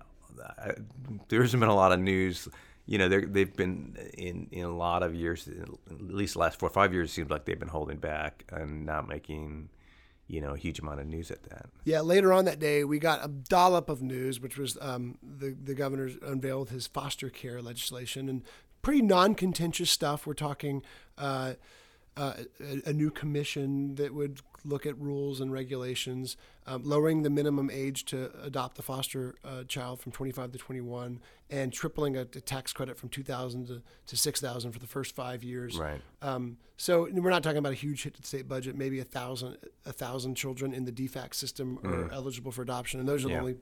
I, 0.59 0.73
there 1.29 1.41
hasn't 1.41 1.61
been 1.61 1.69
a 1.69 1.75
lot 1.75 1.93
of 1.93 2.01
news. 2.01 2.49
You 2.87 2.99
know, 2.99 3.09
they've 3.09 3.55
been 3.55 3.97
in 4.17 4.49
in 4.51 4.65
a 4.65 4.77
lot 4.77 5.03
of 5.03 5.15
years, 5.15 5.49
at 5.49 5.69
least 6.01 6.35
the 6.35 6.41
last 6.41 6.59
four 6.59 6.69
or 6.69 6.73
five 6.73 6.93
years, 6.93 7.11
it 7.11 7.15
seems 7.15 7.31
like 7.31 7.45
they've 7.45 7.59
been 7.59 7.69
holding 7.69 7.99
back 7.99 8.45
and 8.51 8.87
not 8.87 9.09
making 9.09 9.69
you 10.29 10.41
know, 10.41 10.55
a 10.55 10.57
huge 10.57 10.81
amount 10.81 11.01
of 11.01 11.07
news 11.07 11.31
at 11.31 11.45
that. 11.45 11.67
Yeah, 11.85 12.01
later 12.01 12.33
on 12.33 12.47
that 12.47 12.59
day, 12.59 12.83
we 12.85 12.99
got 12.99 13.25
a 13.25 13.29
dollop 13.29 13.89
of 13.89 14.03
news, 14.03 14.41
which 14.41 14.59
was 14.59 14.77
um, 14.81 15.19
the 15.23 15.57
the 15.63 15.75
governor 15.75 16.11
unveiled 16.23 16.71
his 16.71 16.87
foster 16.87 17.31
care 17.31 17.63
legislation 17.63 18.29
and 18.29 18.43
pretty 18.87 19.03
non-contentious 19.03 19.91
stuff. 19.91 20.29
We're 20.29 20.35
talking 20.35 20.81
uh, 21.19 21.55
uh, 22.17 22.35
a, 22.61 22.91
a, 22.91 22.93
new 22.93 23.11
commission 23.11 23.97
that 23.97 24.15
would 24.15 24.39
look 24.65 24.87
at 24.87 24.97
rules 24.97 25.41
and 25.41 25.53
regulations, 25.53 26.37
um, 26.69 26.85
lowering 26.85 27.25
the 27.25 27.31
minimum 27.31 27.69
age 27.69 28.05
to 28.05 28.31
adopt 28.45 28.77
the 28.77 28.85
foster 28.85 29.35
uh, 29.45 29.65
child 29.65 29.99
from 29.99 30.13
25 30.13 30.53
to 30.53 30.59
21, 30.59 31.21
and 31.51 31.73
tripling 31.73 32.17
a, 32.17 32.21
a 32.21 32.27
tax 32.27 32.73
credit 32.73 32.97
from 32.97 33.09
2,000 33.09 33.67
to, 33.67 33.83
to 34.07 34.17
6,000 34.17 34.71
for 34.71 34.79
the 34.79 34.87
first 34.87 35.17
five 35.17 35.43
years. 35.43 35.77
Right. 35.77 36.01
Um, 36.23 36.57
so 36.77 37.09
we're 37.13 37.31
not 37.31 37.43
talking 37.43 37.59
about 37.59 37.73
a 37.73 37.77
huge 37.77 38.05
hit 38.05 38.15
to 38.15 38.21
the 38.21 38.27
state 38.29 38.47
budget. 38.47 38.77
Maybe 38.77 39.01
a 39.01 39.05
thousand 39.05 39.57
a 39.85 39.93
thousand 39.93 40.37
children 40.37 40.73
in 40.73 40.85
the 40.85 40.93
DFACS 40.93 41.35
system 41.35 41.81
are 41.83 42.05
Mm. 42.05 42.13
eligible 42.13 42.53
for 42.53 42.63
adoption, 42.63 43.01
and 43.01 43.09
those 43.09 43.25
are 43.25 43.31
Yeah. 43.31 43.35
the 43.35 43.41
only 43.41 43.57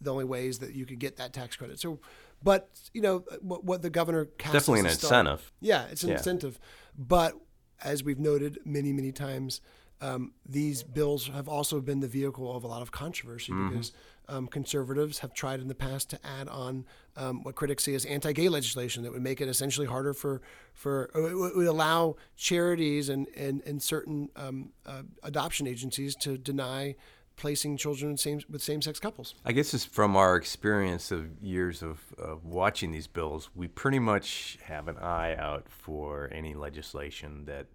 the 0.00 0.12
only 0.12 0.24
ways 0.24 0.58
that 0.60 0.74
you 0.74 0.86
could 0.86 0.98
get 0.98 1.16
that 1.16 1.32
tax 1.32 1.56
credit. 1.56 1.78
So, 1.80 1.98
but 2.42 2.68
you 2.92 3.00
know 3.00 3.24
what, 3.40 3.64
what 3.64 3.82
the 3.82 3.90
governor 3.90 4.26
Definitely 4.38 4.80
an 4.80 4.86
incentive. 4.86 5.52
Yeah, 5.60 5.86
it's 5.90 6.02
an 6.02 6.10
Yeah. 6.10 6.16
incentive. 6.18 6.58
But 6.96 7.34
as 7.82 8.02
we've 8.04 8.18
noted 8.18 8.58
many, 8.64 8.92
many 8.92 9.12
times, 9.12 9.60
um, 10.00 10.32
these 10.48 10.84
bills 10.84 11.26
have 11.28 11.48
also 11.48 11.80
been 11.80 11.98
the 12.00 12.06
vehicle 12.08 12.54
of 12.56 12.62
a 12.62 12.68
lot 12.68 12.82
of 12.82 12.92
controversy 12.92 13.50
Mhm. 13.52 13.70
because 13.70 13.92
um, 14.30 14.46
conservatives 14.46 15.20
have 15.20 15.32
tried 15.32 15.58
in 15.58 15.68
the 15.68 15.74
past 15.74 16.10
to 16.10 16.18
add 16.24 16.48
on 16.48 16.84
um, 17.16 17.42
what 17.44 17.54
critics 17.54 17.82
see 17.84 17.94
as 17.94 18.04
anti-gay 18.04 18.48
legislation 18.50 19.02
that 19.02 19.10
would 19.10 19.22
make 19.22 19.40
it 19.40 19.48
essentially 19.48 19.86
harder 19.86 20.12
for 20.12 20.42
for 20.74 21.10
it 21.14 21.34
would- 21.34 21.56
would 21.56 21.66
allow 21.66 22.14
charities 22.36 23.08
and 23.08 23.26
and, 23.34 23.62
and 23.66 23.82
certain 23.82 24.28
um, 24.36 24.70
uh, 24.86 25.02
adoption 25.22 25.66
agencies 25.66 26.14
to 26.14 26.36
deny 26.38 26.94
placing 27.38 27.76
children 27.76 28.16
same, 28.16 28.40
with 28.50 28.62
same-sex 28.62 29.00
couples. 29.00 29.34
I 29.44 29.52
guess 29.52 29.72
it's 29.72 29.84
from 29.84 30.16
our 30.16 30.36
experience 30.36 31.10
of 31.10 31.40
years 31.40 31.82
of, 31.82 32.00
of 32.18 32.44
watching 32.44 32.92
these 32.92 33.06
bills, 33.06 33.48
we 33.54 33.68
pretty 33.68 33.98
much 33.98 34.58
have 34.64 34.88
an 34.88 34.98
eye 34.98 35.34
out 35.36 35.68
for 35.68 36.28
any 36.32 36.54
legislation 36.54 37.44
that 37.46 37.66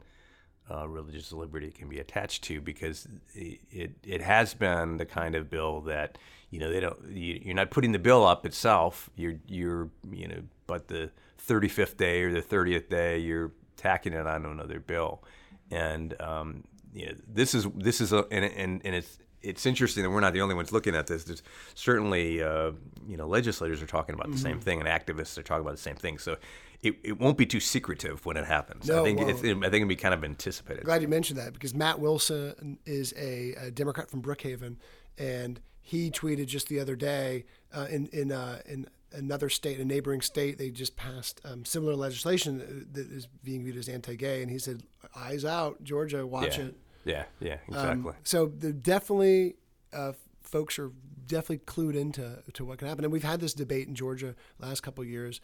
uh, 0.69 0.87
religious 0.87 1.31
liberty 1.31 1.71
can 1.71 1.89
be 1.89 1.99
attached 1.99 2.43
to 2.43 2.61
because 2.61 3.07
it, 3.33 3.59
it, 3.71 3.91
it 4.03 4.21
has 4.21 4.53
been 4.53 4.97
the 4.97 5.05
kind 5.05 5.35
of 5.35 5.49
bill 5.49 5.81
that 5.81 6.17
you 6.51 6.59
know 6.59 6.71
they 6.71 6.79
don't 6.79 6.97
you, 7.09 7.41
you're 7.43 7.55
not 7.55 7.69
putting 7.69 7.91
the 7.91 7.99
bill 7.99 8.25
up 8.25 8.45
itself 8.45 9.09
you're 9.17 9.35
you're 9.45 9.89
you 10.09 10.25
know 10.25 10.41
but 10.65 10.87
the 10.87 11.11
35th 11.45 11.97
day 11.97 12.21
or 12.21 12.31
the 12.31 12.41
30th 12.41 12.87
day 12.87 13.17
you're 13.17 13.51
tacking 13.75 14.13
it 14.13 14.25
on 14.25 14.45
another 14.45 14.79
bill 14.79 15.21
and 15.69 16.19
um, 16.21 16.63
you 16.93 17.07
know, 17.07 17.13
this 17.27 17.53
is 17.53 17.67
this 17.75 17.99
is 17.99 18.13
a 18.13 18.25
and, 18.31 18.45
and, 18.45 18.81
and 18.85 18.95
it's 18.95 19.17
it's 19.43 19.65
interesting 19.65 20.03
that 20.03 20.09
we're 20.09 20.19
not 20.21 20.33
the 20.33 20.41
only 20.41 20.55
ones 20.55 20.71
looking 20.71 20.95
at 20.95 21.07
this. 21.07 21.25
There's 21.25 21.43
certainly, 21.75 22.41
uh, 22.41 22.71
you 23.07 23.17
know, 23.17 23.27
legislators 23.27 23.81
are 23.81 23.85
talking 23.87 24.15
about 24.15 24.31
the 24.31 24.37
same 24.37 24.59
Mhm. 24.59 24.63
thing, 24.63 24.79
and 24.79 24.87
activists 24.87 25.37
are 25.37 25.43
talking 25.43 25.61
about 25.61 25.75
the 25.75 25.81
same 25.81 25.95
thing. 25.97 26.17
So 26.17 26.37
it, 26.81 26.95
it 27.03 27.19
won't 27.19 27.37
be 27.37 27.45
too 27.45 27.59
secretive 27.59 28.25
when 28.25 28.37
it 28.37 28.45
happens. 28.45 28.87
No, 28.87 29.01
I 29.01 29.03
think 29.03 29.19
it 29.21 29.29
it's, 29.29 29.39
I 29.39 29.43
think 29.43 29.63
it'll 29.75 29.87
be 29.87 29.95
kind 29.95 30.13
of 30.13 30.23
anticipated. 30.23 30.83
Glad 30.85 31.01
you 31.01 31.07
mentioned 31.07 31.39
that 31.39 31.53
because 31.53 31.73
Matt 31.73 31.99
Wilson 31.99 32.79
is 32.85 33.13
a, 33.17 33.53
a 33.53 33.71
Democrat 33.71 34.09
from 34.09 34.21
Brookhaven, 34.21 34.77
and 35.17 35.59
he 35.81 36.09
tweeted 36.09 36.47
just 36.47 36.67
the 36.69 36.79
other 36.79 36.95
day 36.95 37.45
uh, 37.73 37.87
in 37.89 38.07
in 38.07 38.31
uh, 38.31 38.61
in 38.65 38.87
another 39.11 39.47
state, 39.49 39.79
a 39.79 39.85
neighboring 39.85 40.21
state, 40.21 40.57
they 40.57 40.71
just 40.71 40.95
passed 40.95 41.39
um, 41.45 41.63
similar 41.65 41.95
legislation 41.95 42.87
that 42.93 43.11
is 43.11 43.27
being 43.43 43.63
viewed 43.63 43.77
as 43.77 43.87
anti-gay, 43.87 44.41
and 44.41 44.49
he 44.49 44.57
said, 44.57 44.83
"Eyes 45.15 45.45
out, 45.45 45.83
Georgia, 45.83 46.25
watch 46.25 46.57
Yeah. 46.57 46.65
it." 46.65 46.75
Yeah, 47.05 47.25
yeah, 47.39 47.57
Um, 47.69 47.75
exactly. 47.75 48.13
so 48.23 48.47
definitely 48.47 49.55
uh, 49.91 50.13
folks 50.41 50.79
are 50.79 50.91
definitely 51.25 51.59
clued 51.65 51.95
into 51.95 52.41
to 52.53 52.65
what 52.65 52.77
can 52.77 52.87
happen, 52.87 53.03
and 53.03 53.11
we've 53.13 53.23
had 53.23 53.39
this 53.39 53.53
debate 53.53 53.87
in 53.87 53.95
Georgia 53.95 54.35
last 54.59 54.81
couple 54.81 55.01
of 55.03 55.09
years. 55.09 55.39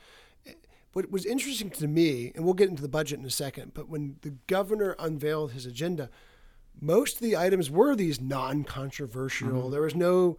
What 0.94 1.12
was 1.12 1.26
interesting 1.26 1.70
to 1.72 1.88
me, 1.88 2.32
and 2.34 2.44
we'll 2.44 2.56
get 2.56 2.70
into 2.70 2.82
the 2.82 2.88
budget 2.90 3.20
in 3.20 3.26
a 3.26 3.30
second, 3.30 3.74
but 3.76 3.88
when 3.90 4.16
the 4.22 4.32
governor 4.48 4.96
unveiled 4.98 5.52
his 5.52 5.66
agenda, 5.68 6.10
most 6.82 7.16
of 7.16 7.22
the 7.22 7.38
items 7.38 7.70
were 7.70 7.96
these 7.96 8.20
non-controversial. 8.20 9.50
Mhm. 9.50 9.72
There 9.72 9.82
was 9.82 9.96
no. 9.96 10.38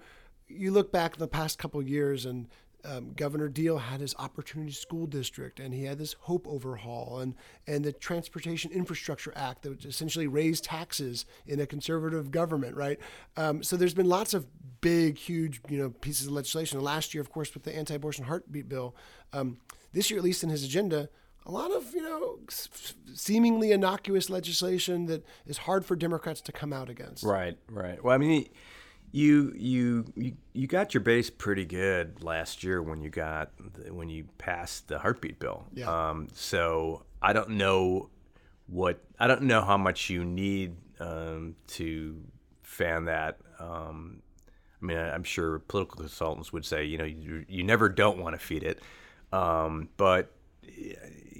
You 0.48 0.72
look 0.72 0.90
back 0.90 1.16
the 1.16 1.28
past 1.28 1.58
couple 1.58 1.78
of 1.78 1.88
years, 1.88 2.24
and 2.26 2.48
um, 2.84 3.12
Governor 3.14 3.48
Deal 3.48 3.78
had 3.78 4.00
his 4.00 4.14
Opportunity 4.18 4.72
School 4.72 5.06
District, 5.06 5.60
and 5.60 5.74
he 5.74 5.84
had 5.84 5.98
this 5.98 6.14
Hope 6.20 6.46
overhaul, 6.48 7.20
and 7.20 7.34
and 7.66 7.84
the 7.84 7.92
Transportation 7.92 8.70
Infrastructure 8.72 9.32
Act 9.36 9.62
that 9.62 9.70
would 9.70 9.84
essentially 9.84 10.26
raised 10.26 10.64
taxes 10.64 11.26
in 11.46 11.60
a 11.60 11.66
conservative 11.66 12.30
government, 12.30 12.76
right? 12.76 12.98
Um, 13.36 13.62
so 13.62 13.76
there's 13.76 13.94
been 13.94 14.08
lots 14.08 14.34
of 14.34 14.46
big, 14.80 15.18
huge, 15.18 15.60
you 15.68 15.78
know, 15.78 15.90
pieces 15.90 16.26
of 16.26 16.32
legislation. 16.32 16.80
Last 16.80 17.14
year, 17.14 17.20
of 17.20 17.30
course, 17.30 17.52
with 17.54 17.64
the 17.64 17.76
anti-abortion 17.76 18.24
heartbeat 18.24 18.68
bill. 18.68 18.94
Um, 19.32 19.58
this 19.92 20.10
year, 20.10 20.18
at 20.18 20.24
least 20.24 20.42
in 20.42 20.50
his 20.50 20.64
agenda, 20.64 21.08
a 21.46 21.50
lot 21.50 21.70
of 21.72 21.94
you 21.94 22.02
know 22.02 22.38
seemingly 23.14 23.72
innocuous 23.72 24.30
legislation 24.30 25.06
that 25.06 25.24
is 25.46 25.58
hard 25.58 25.84
for 25.84 25.96
Democrats 25.96 26.40
to 26.42 26.52
come 26.52 26.72
out 26.72 26.88
against. 26.88 27.24
Right, 27.24 27.56
right. 27.68 28.02
Well, 28.02 28.14
I 28.14 28.18
mean, 28.18 28.48
you 29.12 29.52
you 29.56 30.04
you, 30.16 30.32
you 30.52 30.66
got 30.66 30.94
your 30.94 31.02
base 31.02 31.30
pretty 31.30 31.64
good 31.64 32.22
last 32.22 32.62
year 32.62 32.82
when 32.82 33.02
you 33.02 33.10
got 33.10 33.50
the, 33.74 33.92
when 33.92 34.08
you 34.08 34.24
passed 34.38 34.88
the 34.88 34.98
heartbeat 34.98 35.38
bill. 35.38 35.66
Yeah. 35.74 36.10
Um, 36.10 36.28
so 36.32 37.04
I 37.20 37.32
don't 37.32 37.50
know 37.50 38.10
what 38.66 39.02
I 39.18 39.26
don't 39.26 39.42
know 39.42 39.62
how 39.62 39.76
much 39.76 40.10
you 40.10 40.24
need 40.24 40.76
um, 41.00 41.56
to 41.68 42.22
fan 42.62 43.06
that. 43.06 43.38
Um, 43.58 44.22
I 44.80 44.86
mean, 44.86 44.96
I'm 44.96 45.24
sure 45.24 45.58
political 45.58 45.98
consultants 45.98 46.52
would 46.52 46.64
say, 46.64 46.84
you 46.84 46.96
know, 46.96 47.04
you, 47.04 47.44
you 47.48 47.62
never 47.64 47.88
don't 47.88 48.18
want 48.18 48.38
to 48.38 48.44
feed 48.44 48.62
it. 48.62 48.80
Um, 49.32 49.90
but 49.96 50.32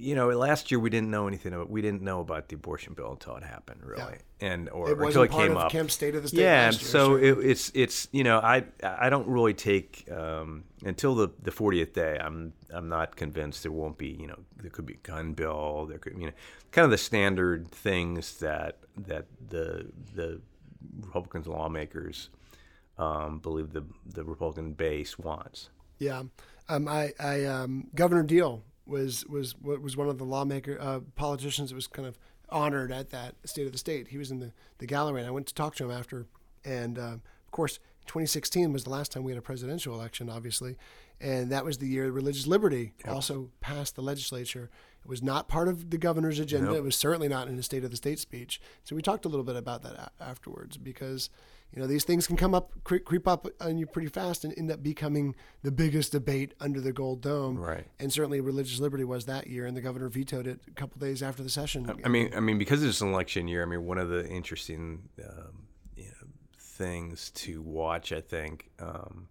you 0.01 0.15
know, 0.15 0.29
last 0.29 0.71
year 0.71 0.79
we 0.79 0.89
didn't 0.89 1.11
know 1.11 1.27
anything 1.27 1.53
about 1.53 1.69
we 1.69 1.81
didn't 1.81 2.01
know 2.01 2.19
about 2.21 2.49
the 2.49 2.55
abortion 2.55 2.93
bill 2.93 3.11
until 3.11 3.35
it 3.35 3.43
happened, 3.43 3.81
really, 3.83 4.17
and 4.39 4.67
or 4.69 4.89
It 4.89 4.97
until 4.99 5.23
it 5.23 5.31
part 5.31 5.43
came 5.47 5.51
of 5.51 5.57
up. 5.65 5.71
Kemp's 5.71 5.93
State 5.93 6.15
of 6.15 6.23
the 6.23 6.29
State 6.29 6.41
Yeah, 6.41 6.63
year, 6.63 6.71
so 6.73 7.17
sure. 7.17 7.19
it, 7.41 7.45
it's 7.45 7.71
it's 7.75 8.07
you 8.11 8.23
know 8.23 8.39
I 8.39 8.63
I 8.83 9.09
don't 9.09 9.27
really 9.27 9.53
take 9.53 10.09
um, 10.11 10.63
until 10.83 11.15
the 11.15 11.29
the 11.41 11.51
40th 11.51 11.93
day. 11.93 12.17
I'm 12.19 12.53
I'm 12.71 12.89
not 12.89 13.15
convinced 13.15 13.63
there 13.63 13.71
won't 13.71 13.97
be 13.97 14.07
you 14.07 14.27
know 14.27 14.39
there 14.57 14.71
could 14.71 14.85
be 14.85 14.93
a 14.95 15.07
gun 15.07 15.33
bill. 15.33 15.85
There 15.87 15.99
could 15.99 16.17
you 16.17 16.25
know 16.27 16.33
kind 16.71 16.85
of 16.85 16.91
the 16.91 16.97
standard 16.97 17.69
things 17.71 18.39
that 18.39 18.79
that 18.97 19.25
the 19.49 19.91
the 20.15 20.41
Republicans 21.01 21.47
lawmakers 21.47 22.29
um, 22.97 23.39
believe 23.39 23.71
the 23.73 23.83
the 24.05 24.23
Republican 24.23 24.73
base 24.73 25.19
wants. 25.19 25.69
Yeah, 25.99 26.23
um, 26.69 26.87
I, 26.87 27.13
I 27.19 27.45
um, 27.45 27.87
Governor 27.93 28.23
Deal 28.23 28.63
was 28.85 29.25
was 29.27 29.55
was 29.61 29.95
one 29.95 30.09
of 30.09 30.17
the 30.17 30.25
lawmaker 30.25 30.77
uh, 30.79 30.99
politicians 31.15 31.69
that 31.69 31.75
was 31.75 31.87
kind 31.87 32.07
of 32.07 32.17
honored 32.49 32.91
at 32.91 33.09
that 33.11 33.35
State 33.45 33.65
of 33.65 33.71
the 33.71 33.77
State. 33.77 34.09
He 34.09 34.17
was 34.17 34.31
in 34.31 34.39
the, 34.39 34.51
the 34.79 34.85
gallery, 34.85 35.21
and 35.21 35.27
I 35.27 35.31
went 35.31 35.47
to 35.47 35.53
talk 35.53 35.75
to 35.75 35.85
him 35.85 35.91
after. 35.91 36.25
And 36.65 36.99
uh, 36.99 37.01
of 37.13 37.51
course, 37.51 37.79
2016 38.07 38.73
was 38.73 38.83
the 38.83 38.89
last 38.89 39.11
time 39.11 39.23
we 39.23 39.31
had 39.31 39.37
a 39.37 39.41
presidential 39.41 39.93
election, 39.93 40.29
obviously, 40.29 40.75
and 41.19 41.51
that 41.51 41.63
was 41.63 41.77
the 41.77 41.87
year 41.87 42.11
religious 42.11 42.47
liberty 42.47 42.93
also 43.07 43.49
passed 43.61 43.95
the 43.95 44.01
legislature. 44.01 44.69
It 45.03 45.07
was 45.09 45.23
not 45.23 45.47
part 45.47 45.67
of 45.67 45.89
the 45.89 45.97
governor's 45.97 46.37
agenda. 46.39 46.67
Nope. 46.67 46.77
It 46.77 46.83
was 46.83 46.95
certainly 46.95 47.27
not 47.27 47.47
in 47.47 47.55
his 47.55 47.65
State 47.65 47.83
of 47.83 47.89
the 47.91 47.97
State 47.97 48.19
speech. 48.19 48.61
So 48.83 48.95
we 48.95 49.01
talked 49.01 49.25
a 49.25 49.29
little 49.29 49.45
bit 49.45 49.55
about 49.55 49.81
that 49.83 49.93
a- 49.93 50.23
afterwards 50.23 50.77
because 50.77 51.29
you 51.73 51.81
know 51.81 51.87
these 51.87 52.03
things 52.03 52.27
can 52.27 52.35
come 52.35 52.53
up 52.53 52.71
cre- 52.83 52.97
creep 52.97 53.27
up 53.27 53.47
on 53.61 53.77
you 53.77 53.85
pretty 53.85 54.09
fast 54.09 54.43
and 54.43 54.53
end 54.57 54.71
up 54.71 54.83
becoming 54.83 55.35
the 55.63 55.71
biggest 55.71 56.11
debate 56.11 56.53
under 56.59 56.81
the 56.81 56.91
gold 56.91 57.21
dome 57.21 57.57
Right. 57.57 57.85
and 57.99 58.11
certainly 58.11 58.41
religious 58.41 58.79
liberty 58.79 59.03
was 59.03 59.25
that 59.25 59.47
year 59.47 59.65
and 59.65 59.75
the 59.77 59.81
governor 59.81 60.09
vetoed 60.09 60.47
it 60.47 60.59
a 60.67 60.71
couple 60.71 60.99
days 60.99 61.23
after 61.23 61.43
the 61.43 61.49
session 61.49 61.89
I 62.03 62.09
mean, 62.09 62.31
I 62.35 62.39
mean, 62.39 62.57
because 62.57 62.83
it's 62.83 63.01
an 63.01 63.13
election 63.13 63.47
year. 63.47 63.63
I 63.63 63.65
mean, 63.65 63.85
one 63.85 63.97
of 63.97 64.09
the 64.09 64.27
interesting 64.27 65.09
um, 65.23 65.67
you 65.95 66.05
know, 66.05 66.27
things 66.57 67.29
to 67.31 67.61
watch, 67.61 68.11
I 68.11 68.21
think, 68.21 68.69
um, 68.79 69.27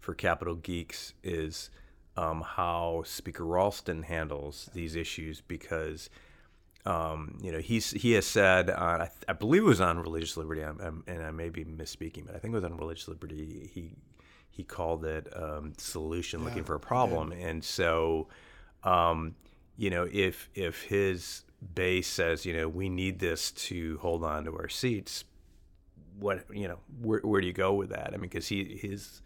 for 0.00 0.14
Capitol 0.14 0.54
Geeks 0.54 1.14
is 1.22 1.70
um, 2.16 2.42
how 2.42 3.02
Speaker 3.04 3.44
Ralston 3.44 4.02
handles 4.04 4.68
these 4.74 4.96
issues 4.96 5.40
because. 5.40 6.10
Um, 6.86 7.38
you 7.42 7.52
know, 7.52 7.58
he's 7.58 7.90
he 7.90 8.12
has 8.12 8.26
said, 8.26 8.70
on, 8.70 9.02
I, 9.02 9.10
I 9.28 9.32
believe 9.32 9.62
it 9.62 9.66
was 9.66 9.80
on 9.80 9.98
religious 9.98 10.36
liberty, 10.36 10.62
I'm, 10.62 10.80
I'm, 10.80 11.04
and 11.06 11.22
I 11.22 11.30
may 11.30 11.50
be 11.50 11.64
misspeaking, 11.64 12.26
but 12.26 12.34
I 12.34 12.38
think 12.38 12.52
it 12.52 12.56
was 12.56 12.64
on 12.64 12.76
religious 12.76 13.08
liberty. 13.08 13.70
He 13.72 13.96
he 14.50 14.64
called 14.64 15.04
it 15.04 15.28
um, 15.36 15.74
solution, 15.76 16.44
looking 16.44 16.64
for 16.64 16.74
a 16.74 16.80
problem, 16.80 17.32
and 17.32 17.62
so 17.62 18.28
um, 18.84 19.34
you 19.76 19.90
know, 19.90 20.08
if 20.12 20.48
if 20.54 20.82
his 20.82 21.44
base 21.74 22.08
says, 22.08 22.46
you 22.46 22.56
know, 22.56 22.68
we 22.68 22.88
need 22.88 23.18
this 23.18 23.50
to 23.52 23.98
hold 23.98 24.24
on 24.24 24.44
to 24.44 24.56
our 24.56 24.68
seats, 24.68 25.24
what 26.18 26.44
you 26.52 26.68
know, 26.68 26.78
where 27.00 27.20
where 27.20 27.40
do 27.40 27.46
you 27.46 27.52
go 27.52 27.74
with 27.74 27.90
that? 27.90 28.08
I 28.08 28.12
mean, 28.12 28.22
because 28.22 28.48
he 28.48 28.78
his 28.80 29.22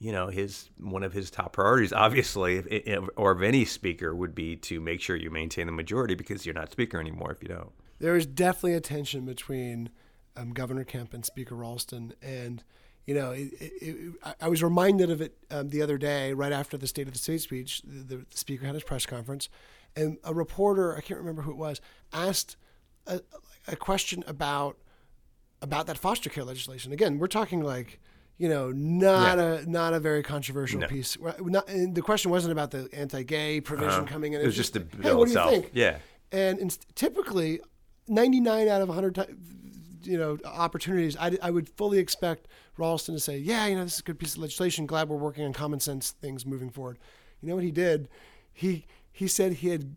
you 0.00 0.10
know 0.12 0.28
his 0.28 0.70
one 0.78 1.02
of 1.02 1.12
his 1.12 1.30
top 1.30 1.52
priorities, 1.52 1.92
obviously, 1.92 2.56
if, 2.56 3.04
or 3.16 3.30
of 3.32 3.42
any 3.42 3.64
speaker, 3.64 4.14
would 4.14 4.34
be 4.34 4.56
to 4.56 4.80
make 4.80 5.00
sure 5.00 5.14
you 5.14 5.30
maintain 5.30 5.66
the 5.66 5.72
majority 5.72 6.14
because 6.14 6.44
you're 6.46 6.54
not 6.54 6.72
speaker 6.72 6.98
anymore 6.98 7.30
if 7.30 7.42
you 7.42 7.48
don't. 7.48 7.70
there 7.98 8.16
is 8.16 8.26
definitely 8.26 8.74
a 8.74 8.80
tension 8.80 9.24
between 9.26 9.90
um, 10.36 10.50
Governor 10.54 10.84
Kemp 10.84 11.12
and 11.14 11.24
Speaker 11.24 11.54
Ralston, 11.54 12.14
and 12.22 12.64
you 13.06 13.14
know, 13.14 13.32
it, 13.32 13.52
it, 13.60 13.72
it, 13.82 14.14
I- 14.24 14.34
I 14.42 14.48
was 14.48 14.62
reminded 14.62 15.10
of 15.10 15.20
it 15.20 15.34
um, 15.50 15.68
the 15.68 15.82
other 15.82 15.98
day, 15.98 16.32
right 16.32 16.52
after 16.52 16.76
the 16.78 16.86
State 16.86 17.06
of 17.06 17.12
the 17.12 17.18
State 17.18 17.40
speech. 17.42 17.82
The, 17.82 18.16
the 18.16 18.26
speaker 18.30 18.64
had 18.66 18.74
his 18.74 18.84
press 18.84 19.04
conference, 19.04 19.48
and 19.96 20.16
a 20.24 20.32
reporter, 20.32 20.96
I 20.96 21.00
can't 21.02 21.18
remember 21.20 21.42
who 21.42 21.50
it 21.50 21.56
was, 21.56 21.80
asked 22.12 22.56
a, 23.06 23.20
a 23.68 23.76
question 23.76 24.22
about 24.26 24.78
about 25.60 25.86
that 25.88 25.98
foster 25.98 26.30
care 26.30 26.44
legislation. 26.44 26.90
Again, 26.92 27.18
we're 27.18 27.26
talking 27.26 27.60
like. 27.62 28.00
You 28.40 28.48
know, 28.48 28.72
not 28.72 29.38
a 29.38 29.70
not 29.70 29.92
a 29.92 30.00
very 30.00 30.22
controversial 30.22 30.80
No. 30.80 30.86
piece. 30.86 31.18
Not, 31.42 31.66
the 31.66 32.00
question 32.02 32.30
wasn't 32.30 32.52
about 32.52 32.70
the 32.70 32.88
anti-gay 32.94 33.60
provision 33.60 33.90
Uh-huh. 34.04 34.06
coming 34.06 34.32
in. 34.32 34.40
It 34.40 34.46
was 34.46 34.56
just 34.56 34.72
the 34.72 34.80
hey, 34.80 35.02
bill 35.02 35.18
what 35.18 35.26
do 35.26 35.32
itself. 35.32 35.50
you 35.52 35.60
think? 35.60 35.70
Yeah. 35.74 35.98
And 36.32 36.58
inst- 36.58 36.86
typically, 36.94 37.60
99 38.08 38.66
out 38.66 38.80
of 38.80 38.88
100 38.88 39.18
you 40.04 40.16
know 40.16 40.38
opportunities, 40.46 41.18
I, 41.18 41.36
I 41.42 41.50
would 41.50 41.68
fully 41.68 41.98
expect 41.98 42.48
Ralston 42.78 43.14
to 43.14 43.20
say, 43.20 43.36
"Yeah, 43.36 43.66
you 43.66 43.74
know, 43.76 43.84
this 43.84 43.94
is 43.94 44.00
a 44.00 44.04
good 44.04 44.18
piece 44.18 44.34
of 44.36 44.40
legislation. 44.40 44.86
Glad 44.86 45.10
we're 45.10 45.16
working 45.18 45.44
on 45.44 45.52
common 45.52 45.78
sense 45.80 46.12
things 46.12 46.46
moving 46.46 46.70
forward." 46.70 46.98
You 47.42 47.50
know 47.50 47.56
what 47.56 47.64
he 47.64 47.70
did? 47.70 48.08
He 48.54 48.86
he 49.12 49.28
said 49.28 49.52
he 49.54 49.68
had 49.68 49.96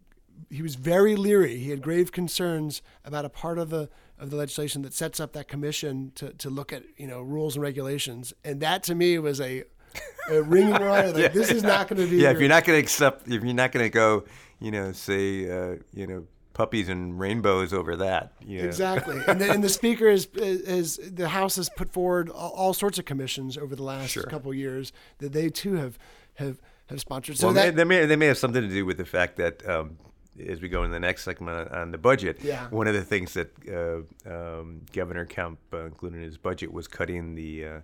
he 0.50 0.62
was 0.62 0.76
very 0.76 1.16
leery. 1.16 1.60
He 1.60 1.70
had 1.70 1.82
grave 1.82 2.12
concerns 2.12 2.82
about 3.06 3.24
a 3.24 3.30
part 3.30 3.58
of 3.58 3.70
the 3.70 3.90
of 4.24 4.30
the 4.30 4.36
legislation 4.38 4.82
that 4.84 4.94
sets 4.94 5.20
up 5.20 5.34
that 5.34 5.48
commission 5.48 6.12
to, 6.16 6.32
to 6.34 6.50
look 6.50 6.72
at 6.74 6.84
you 6.98 7.06
know 7.08 7.22
rules 7.22 7.56
and 7.56 7.62
regulations, 7.64 8.34
and 8.44 8.62
that 8.62 8.82
to 8.84 8.96
me 8.96 9.20
was 9.20 9.40
a, 9.42 9.64
a 10.32 10.42
ringing 10.42 10.74
reminder. 10.82 11.12
Like 11.12 11.22
Yeah. 11.22 11.28
this 11.28 11.52
is 11.52 11.62
not 11.62 11.88
going 11.88 12.02
to 12.02 12.10
be 12.10 12.18
Yeah, 12.18 12.32
if 12.32 12.40
you're 12.40 12.50
not 12.50 12.64
going 12.64 12.78
to 12.80 12.84
accept, 12.84 13.28
if 13.28 13.44
you're 13.44 13.54
not 13.54 13.72
going 13.72 13.86
to 13.86 13.90
go, 13.90 14.24
you 14.60 14.72
know, 14.72 14.92
say, 14.94 15.50
uh, 15.50 15.76
you 15.94 16.08
know, 16.08 16.26
puppies 16.54 16.88
and 16.88 17.20
rainbows 17.20 17.74
over 17.74 17.96
that. 17.98 18.32
You 18.46 18.60
know. 18.60 18.66
Exactly, 18.66 19.20
and 19.28 19.42
the, 19.42 19.52
and 19.52 19.64
the 19.64 19.70
speaker 19.70 20.08
is, 20.08 20.28
is 20.36 21.00
the 21.04 21.28
House 21.30 21.58
has 21.58 21.70
put 21.70 21.92
forward 21.92 22.30
all, 22.30 22.52
all 22.52 22.74
sorts 22.74 22.98
of 22.98 23.06
commissions 23.06 23.58
over 23.58 23.76
the 23.76 23.84
last 23.84 24.12
Sure. 24.12 24.24
couple 24.24 24.52
of 24.52 24.58
years 24.58 24.94
that 25.18 25.34
they 25.34 25.50
too 25.50 25.74
have 25.74 26.00
have 26.36 26.62
have 26.88 27.00
sponsored. 27.02 27.38
So 27.38 27.48
well, 27.48 27.56
that 27.56 27.76
they, 27.76 27.84
they 27.84 27.84
may 27.84 28.06
they 28.06 28.16
may 28.16 28.28
have 28.28 28.38
something 28.38 28.62
to 28.62 28.70
do 28.70 28.86
with 28.86 28.98
the 28.98 29.06
fact 29.06 29.36
that 29.38 29.68
um, 29.68 29.98
as 30.48 30.62
we 30.62 30.70
go 30.70 30.84
in 30.84 30.92
the 30.92 31.00
next 31.00 31.24
segment 31.24 31.72
on, 31.72 31.92
the 31.92 31.98
budget, 31.98 32.40
Yeah. 32.44 32.68
one 32.70 32.88
of 32.88 32.94
the 32.94 33.04
things 33.04 33.34
that 33.34 33.52
uh, 34.28 34.30
um, 34.30 34.82
Governor 34.94 35.26
Kemp 35.26 35.60
uh, 35.74 35.86
included 35.86 36.18
in 36.18 36.24
his 36.24 36.38
budget 36.38 36.72
was 36.74 36.88
cutting 36.88 37.36
the. 37.36 37.66
Uh, 37.66 37.80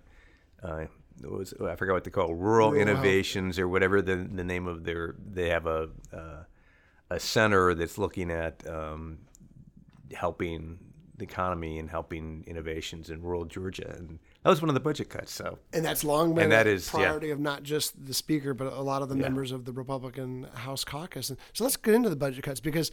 uh, 0.62 0.86
was 1.22 1.52
I 1.62 1.74
forgot 1.76 1.92
what 1.94 2.04
they 2.04 2.10
call 2.10 2.30
it, 2.30 2.34
rural, 2.34 2.70
Rural 2.70 2.72
health. 2.72 2.88
innovations 2.88 3.58
or 3.58 3.68
whatever 3.68 4.00
the 4.00 4.16
the 4.16 4.44
name 4.44 4.66
of 4.66 4.84
their 4.84 5.14
they 5.32 5.48
have 5.50 5.66
a 5.66 5.90
uh, 6.12 6.44
a 7.10 7.20
center 7.20 7.74
that's 7.74 7.98
looking 7.98 8.30
at 8.30 8.66
um, 8.68 9.18
helping 10.14 10.78
the 11.16 11.24
economy 11.24 11.78
and 11.78 11.90
helping 11.90 12.44
innovations 12.46 13.10
in 13.10 13.20
rural 13.20 13.44
Georgia 13.44 13.94
and 13.98 14.18
that 14.42 14.50
was 14.50 14.60
one 14.62 14.68
of 14.70 14.74
the 14.74 14.80
budget 14.80 15.08
cuts 15.10 15.32
so 15.32 15.58
and 15.72 15.84
that's 15.84 16.02
long 16.04 16.34
been 16.34 16.44
and 16.44 16.52
that 16.52 16.66
a 16.66 16.72
yeah. 16.74 16.90
priority 16.90 17.30
of 17.30 17.38
not 17.38 17.62
just 17.62 18.06
the 18.06 18.14
speaker, 18.14 18.54
but 18.54 18.72
a 18.72 18.80
lot 18.82 19.02
of 19.02 19.08
the 19.08 19.16
Yeah. 19.16 19.22
members 19.22 19.52
of 19.52 19.64
the 19.64 19.72
Republican 19.72 20.46
House 20.54 20.84
caucus. 20.84 21.28
And 21.30 21.38
so 21.52 21.64
let's 21.64 21.76
get 21.76 21.94
into 21.94 22.08
the 22.08 22.16
budget 22.16 22.44
cuts 22.44 22.60
because 22.60 22.90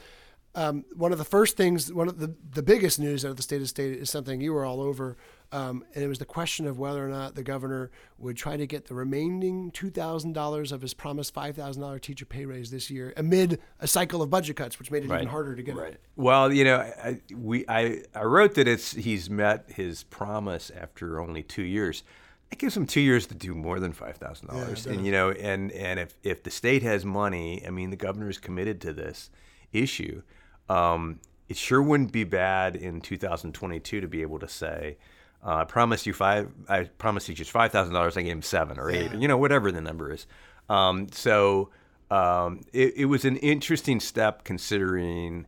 um, 0.55 0.85
one 0.95 1.11
of 1.11 1.17
the 1.17 1.25
first 1.25 1.55
things, 1.55 1.93
one 1.93 2.07
of 2.07 2.19
the 2.19 2.33
the 2.51 2.63
biggest 2.63 2.99
news 2.99 3.23
out 3.23 3.31
of 3.31 3.37
the 3.37 3.43
state 3.43 3.61
of 3.61 3.69
state 3.69 3.97
is 3.97 4.09
something 4.09 4.41
you 4.41 4.53
were 4.53 4.65
all 4.65 4.81
over 4.81 5.15
Um, 5.51 5.85
and 5.95 6.03
it 6.03 6.07
was 6.07 6.19
the 6.19 6.25
question 6.25 6.67
of 6.67 6.77
whether 6.77 7.05
or 7.05 7.09
not 7.09 7.35
the 7.35 7.43
governor 7.43 7.89
would 8.17 8.35
try 8.35 8.57
to 8.57 8.67
get 8.67 8.87
the 8.87 8.93
remaining 8.93 9.71
$2,000 9.71 10.71
of 10.71 10.81
his 10.81 10.93
promised 10.93 11.33
$5,000 11.33 12.01
teacher 12.01 12.25
pay 12.25 12.45
raise 12.45 12.69
this 12.69 12.89
year 12.89 13.13
amid 13.15 13.59
a 13.79 13.87
cycle 13.87 14.21
of 14.21 14.29
budget 14.29 14.57
cuts, 14.57 14.77
which 14.77 14.91
made 14.91 15.05
it 15.05 15.09
Right. 15.09 15.21
even 15.21 15.29
harder 15.29 15.55
to 15.55 15.63
get 15.63 15.77
it. 15.77 16.01
Well, 16.17 16.51
you 16.51 16.65
know, 16.65 16.77
I, 16.79 17.21
we 17.33 17.63
I, 17.69 18.03
I 18.13 18.23
wrote 18.23 18.55
that 18.55 18.67
it's 18.67 18.91
he's 18.91 19.29
met 19.29 19.71
his 19.73 20.03
promise 20.03 20.69
after 20.75 21.21
only 21.21 21.43
two 21.43 21.63
years. 21.63 22.03
It 22.51 22.59
gives 22.59 22.75
him 22.75 22.85
two 22.85 23.01
years 23.01 23.25
to 23.27 23.35
do 23.35 23.53
more 23.53 23.79
than 23.79 23.93
five 23.93 24.17
thousand 24.17 24.49
yeah, 24.51 24.59
dollars, 24.59 24.85
and 24.85 25.05
you 25.05 25.11
know, 25.11 25.31
and 25.31 25.71
and 25.73 25.99
if 25.99 26.17
if 26.23 26.43
the 26.43 26.49
state 26.49 26.81
has 26.83 27.05
money, 27.05 27.65
I 27.65 27.69
mean, 27.69 27.89
the 27.89 27.97
governor 27.97 28.29
is 28.29 28.37
committed 28.37 28.79
to 28.81 28.93
this 28.93 29.29
issue. 29.73 30.21
Um, 30.69 31.19
it 31.49 31.57
sure 31.57 31.81
wouldn't 31.81 32.11
be 32.11 32.23
bad 32.23 32.75
in 32.75 32.99
2022 33.01 34.01
to 34.01 34.07
be 34.07 34.21
able 34.21 34.39
to 34.39 34.47
say, 34.47 34.97
uh, 35.45 35.55
"I 35.55 35.63
promised 35.65 36.05
you 36.05 36.13
five. 36.13 36.51
I 36.67 36.83
promised 36.85 37.29
you 37.29 37.35
just 37.35 37.51
five 37.51 37.71
thousand 37.71 37.93
dollars. 37.93 38.17
I 38.17 38.21
gave 38.21 38.31
him 38.33 38.41
seven 38.41 38.77
or 38.79 38.89
eight, 38.91 39.11
Yeah. 39.11 39.17
you 39.17 39.27
know, 39.27 39.37
whatever 39.37 39.71
the 39.71 39.81
number 39.81 40.11
is." 40.11 40.25
Um, 40.69 41.07
so 41.11 41.69
um, 42.11 42.61
it, 42.73 42.93
it 42.97 43.05
was 43.05 43.25
an 43.25 43.37
interesting 43.37 43.99
step 43.99 44.43
considering 44.43 45.47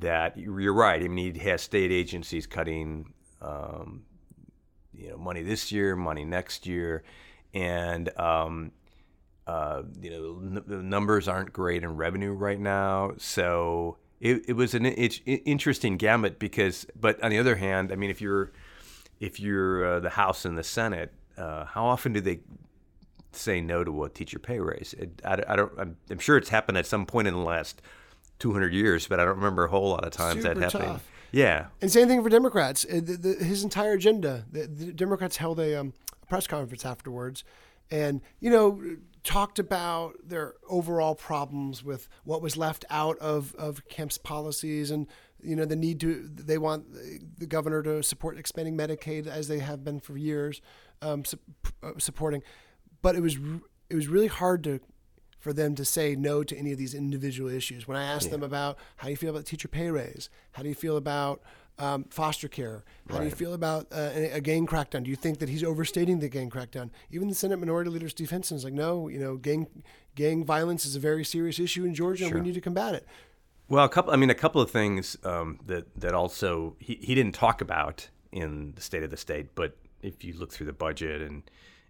that 0.00 0.36
you're 0.38 0.72
right. 0.74 1.02
I 1.02 1.08
mean, 1.08 1.34
he 1.34 1.48
has 1.48 1.62
state 1.62 1.90
agencies 1.90 2.46
cutting, 2.46 3.12
um, 3.40 4.02
you 4.92 5.08
know, 5.10 5.16
money 5.16 5.42
this 5.42 5.72
year, 5.72 5.96
money 5.96 6.24
next 6.24 6.66
year, 6.66 7.02
and 7.54 8.10
um, 8.18 8.72
uh, 9.46 9.82
you 10.02 10.10
know 10.10 10.40
n- 10.58 10.64
the 10.66 10.82
numbers 10.82 11.28
aren't 11.28 11.52
great 11.52 11.82
in 11.82 11.96
revenue 11.96 12.32
right 12.32 12.60
now. 12.60 13.12
So 13.16 13.96
it, 14.20 14.44
it 14.48 14.52
was 14.54 14.74
an 14.74 14.84
it's 14.84 15.20
interesting 15.26 15.96
gamut 15.96 16.38
because, 16.38 16.86
but 16.98 17.22
on 17.22 17.30
the 17.30 17.38
other 17.38 17.56
hand, 17.56 17.90
I 17.92 17.94
mean, 17.96 18.10
if 18.10 18.20
you're 18.20 18.52
if 19.20 19.40
you're 19.40 19.84
uh, 19.84 20.00
the 20.00 20.10
House 20.10 20.44
and 20.44 20.56
the 20.56 20.62
Senate, 20.64 21.12
uh, 21.36 21.64
how 21.64 21.86
often 21.86 22.12
do 22.12 22.20
they 22.20 22.40
say 23.32 23.60
no 23.60 23.84
to 23.84 24.04
a 24.04 24.08
teacher 24.08 24.38
pay 24.38 24.58
raise? 24.60 24.94
It, 24.98 25.20
I, 25.24 25.42
I 25.48 25.56
don't. 25.56 25.72
I'm, 25.78 25.96
I'm 26.10 26.18
sure 26.18 26.36
it's 26.36 26.48
happened 26.48 26.78
at 26.78 26.86
some 26.86 27.06
point 27.06 27.28
in 27.28 27.34
the 27.34 27.40
last 27.40 27.82
200 28.38 28.72
years, 28.72 29.06
but 29.06 29.20
I 29.20 29.24
don't 29.24 29.36
remember 29.36 29.64
a 29.64 29.68
whole 29.68 29.90
lot 29.90 30.04
of 30.04 30.12
times 30.12 30.42
Super 30.42 30.54
that 30.54 30.62
happening. 30.72 30.88
tough. 30.94 31.08
Yeah. 31.32 31.66
And 31.82 31.90
same 31.92 32.08
thing 32.08 32.22
for 32.22 32.28
Democrats. 32.30 32.86
Uh, 32.86 33.00
The, 33.04 33.16
the, 33.16 33.44
his 33.44 33.62
entire 33.62 33.92
agenda. 33.92 34.44
The, 34.50 34.66
the 34.66 34.92
Democrats 34.92 35.36
held 35.36 35.60
a, 35.60 35.78
um, 35.78 35.92
a 36.22 36.26
press 36.26 36.46
conference 36.46 36.86
afterwards, 36.86 37.44
and 37.90 38.20
you 38.40 38.50
know 38.50 38.80
talked 39.24 39.58
about 39.58 40.14
their 40.24 40.54
overall 40.70 41.14
problems 41.14 41.84
with 41.84 42.08
what 42.24 42.40
was 42.40 42.56
left 42.56 42.84
out 42.88 43.18
of 43.18 43.54
of 43.56 43.86
Kemp's 43.88 44.16
policies, 44.18 44.90
and 44.90 45.06
you 45.42 45.56
know 45.56 45.64
the 45.64 45.76
need 45.76 46.00
to. 46.00 46.28
They 46.28 46.58
want 46.58 46.86
the 47.38 47.46
governor 47.46 47.82
to 47.82 48.02
support 48.02 48.38
expanding 48.38 48.76
Medicaid 48.76 49.26
as 49.26 49.48
they 49.48 49.58
have 49.58 49.84
been 49.84 50.00
for 50.00 50.16
years, 50.16 50.60
um, 51.02 51.24
su- 51.24 51.38
uh, 51.82 51.92
supporting. 51.98 52.42
But 53.02 53.16
it 53.16 53.20
was 53.20 53.36
it 53.88 53.94
was 53.94 54.08
really 54.08 54.26
hard 54.26 54.64
to 54.64 54.80
for 55.38 55.52
them 55.52 55.74
to 55.76 55.84
say 55.84 56.16
no 56.16 56.42
to 56.42 56.56
any 56.56 56.72
of 56.72 56.78
these 56.78 56.94
individual 56.94 57.48
issues. 57.48 57.86
When 57.86 57.96
I 57.96 58.04
asked 58.04 58.30
them 58.30 58.42
about 58.42 58.76
how 58.96 59.04
do 59.06 59.10
you 59.10 59.16
feel 59.16 59.30
about 59.30 59.44
the 59.44 59.50
teacher 59.50 59.68
pay 59.68 59.88
raise, 59.90 60.28
how 60.52 60.62
do 60.62 60.68
you 60.68 60.74
feel 60.74 60.96
about 60.96 61.42
um, 61.78 62.04
foster 62.10 62.48
care, 62.48 62.84
how 63.08 63.18
do 63.18 63.24
you 63.24 63.30
feel 63.30 63.54
about 63.54 63.86
uh, 63.92 64.10
a 64.32 64.40
gang 64.40 64.66
crackdown? 64.66 65.04
Do 65.04 65.10
you 65.10 65.16
think 65.16 65.38
that 65.38 65.48
he's 65.48 65.62
overstating 65.62 66.18
the 66.18 66.28
gang 66.28 66.50
crackdown? 66.50 66.90
Even 67.12 67.28
the 67.28 67.36
Senate 67.36 67.58
Minority 67.58 67.88
Leader 67.88 68.08
Steve 68.08 68.30
Henson 68.30 68.56
is 68.56 68.64
like, 68.64 68.72
no, 68.72 69.06
you 69.06 69.20
know, 69.20 69.36
gang 69.36 69.68
gang 70.16 70.44
violence 70.44 70.84
is 70.84 70.96
a 70.96 71.00
very 71.00 71.24
serious 71.24 71.60
issue 71.60 71.84
in 71.84 71.94
Georgia, 71.94 72.24
and 72.24 72.34
we 72.34 72.40
need 72.48 72.54
to 72.54 72.60
combat 72.60 72.96
it. 72.96 73.06
Well, 73.68 73.84
a 73.84 73.88
couple. 73.88 74.12
I 74.12 74.16
mean, 74.16 74.30
a 74.30 74.34
couple 74.34 74.60
of 74.60 74.70
things 74.70 75.16
um, 75.24 75.60
that 75.66 75.94
that 76.00 76.14
also 76.14 76.76
he, 76.78 76.98
he 77.02 77.14
didn't 77.14 77.34
talk 77.34 77.60
about 77.60 78.08
in 78.32 78.72
the 78.74 78.80
State 78.80 79.02
of 79.02 79.10
the 79.10 79.16
State, 79.16 79.54
but 79.54 79.76
if 80.02 80.24
you 80.24 80.34
look 80.34 80.52
through 80.52 80.66
the 80.66 80.72
budget 80.72 81.20
and 81.22 81.42